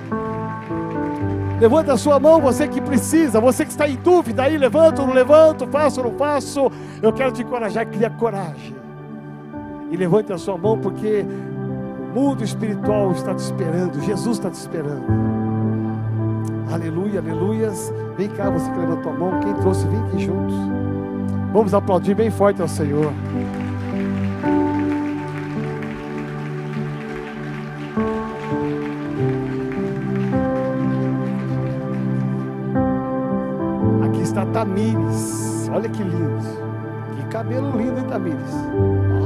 Levanta 1.58 1.94
a 1.94 1.96
sua 1.96 2.20
mão, 2.20 2.42
você 2.42 2.68
que 2.68 2.78
precisa, 2.78 3.40
você 3.40 3.64
que 3.64 3.70
está 3.70 3.88
em 3.88 3.96
dúvida 3.96 4.42
aí, 4.42 4.58
levanto, 4.58 5.00
não 5.00 5.14
levanto, 5.14 5.66
faço 5.68 6.02
ou 6.02 6.10
não 6.10 6.18
faço. 6.18 6.70
Eu 7.00 7.10
quero 7.10 7.32
te 7.32 7.40
encorajar, 7.40 7.86
cria 7.86 8.10
coragem. 8.10 8.76
E 9.90 9.96
levante 9.96 10.30
a 10.30 10.36
sua 10.36 10.58
mão, 10.58 10.78
porque 10.78 11.24
mundo 12.14 12.44
espiritual 12.44 13.12
está 13.12 13.34
te 13.34 13.40
esperando, 13.40 14.00
Jesus 14.00 14.38
está 14.38 14.50
te 14.50 14.58
esperando. 14.58 15.04
Aleluia, 16.72 17.20
aleluias. 17.20 17.92
Vem 18.16 18.28
cá, 18.28 18.50
você 18.50 18.70
que 18.70 18.78
levantou 18.78 19.12
a 19.12 19.14
mão, 19.14 19.40
quem 19.40 19.54
trouxe, 19.54 19.86
vem 19.86 20.00
aqui 20.00 20.18
juntos. 20.24 20.54
Vamos 21.52 21.74
aplaudir 21.74 22.14
bem 22.14 22.30
forte 22.30 22.62
ao 22.62 22.68
Senhor. 22.68 23.12
Aqui 34.04 34.22
está 34.22 34.46
Tamires. 34.46 35.68
Olha 35.72 35.88
que 35.88 36.02
lindo. 36.02 36.38
Que 37.16 37.26
cabelo 37.26 37.76
lindo, 37.76 37.98
hein, 37.98 38.06
Tamires? 38.08 39.21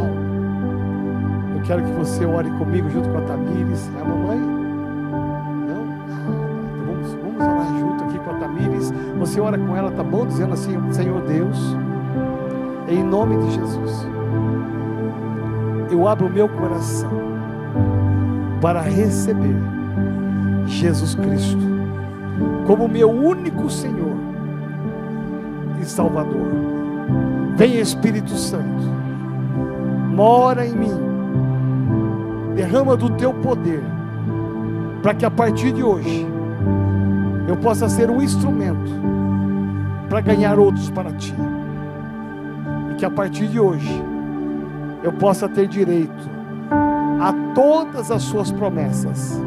Quero 1.67 1.83
que 1.83 1.93
você 1.93 2.25
ore 2.25 2.51
comigo 2.53 2.89
junto 2.91 3.09
com 3.09 3.19
a 3.19 3.23
Tamires. 3.23 3.91
É 3.97 4.01
a 4.01 4.05
mamãe? 4.05 4.39
Não? 4.39 5.87
Ah, 6.11 7.67
então 7.69 8.07
vamos, 8.07 8.07
Tamires. 8.47 8.93
Você 9.19 9.41
ora 9.41 9.59
com 9.59 9.77
ela, 9.77 9.91
tá 9.91 10.03
bom? 10.03 10.27
Dizendo 10.27 10.55
assim: 10.55 10.77
Senhor 10.93 11.21
Deus, 11.23 11.59
em 12.89 13.03
nome 13.03 13.37
de 13.45 13.55
Jesus, 13.55 14.07
eu 15.91 16.07
abro 16.07 16.27
o 16.27 16.31
meu 16.31 16.49
coração 16.49 17.11
para 18.61 18.81
receber 18.81 19.57
Jesus 20.67 21.15
Cristo 21.15 21.77
como 22.67 22.89
meu 22.89 23.11
único 23.11 23.71
Senhor 23.71 24.17
e 25.81 25.85
Salvador. 25.85 26.47
Vem 27.57 27.79
Espírito 27.79 28.33
Santo, 28.33 28.85
mora 30.13 30.67
em 30.67 30.75
mim, 30.75 31.06
derrama 32.77 32.97
do 32.97 33.09
teu 33.11 33.33
poder, 33.33 33.83
para 35.03 35.15
que 35.15 35.25
a 35.25 35.31
partir 35.31 35.73
de 35.73 35.83
hoje 35.83 36.27
eu 37.49 37.57
possa 37.57 37.89
ser 37.89 38.11
um 38.11 38.21
instrumento 38.21 38.91
para 40.11 40.21
ganhar 40.21 40.59
outros 40.59 40.91
para 40.91 41.11
ti. 41.13 41.35
E 42.93 42.95
que 42.97 43.05
a 43.05 43.11
partir 43.11 43.49
de 43.49 43.59
hoje 43.59 44.03
eu 45.03 45.13
possa 45.13 45.49
ter 45.49 45.67
direito 45.67 46.29
a 47.19 47.33
todas 47.55 48.11
as 48.11 48.23
suas 48.23 48.53
promessas, 48.53 49.41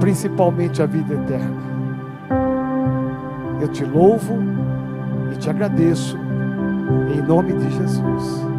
principalmente 0.00 0.80
a 0.80 0.86
vida 0.86 1.14
eterna. 1.14 1.62
Eu 3.60 3.68
te 3.68 3.84
louvo 3.84 4.38
e 5.32 5.36
te 5.36 5.50
agradeço, 5.50 6.16
em 7.14 7.20
nome 7.20 7.52
de 7.52 7.70
Jesus. 7.70 8.53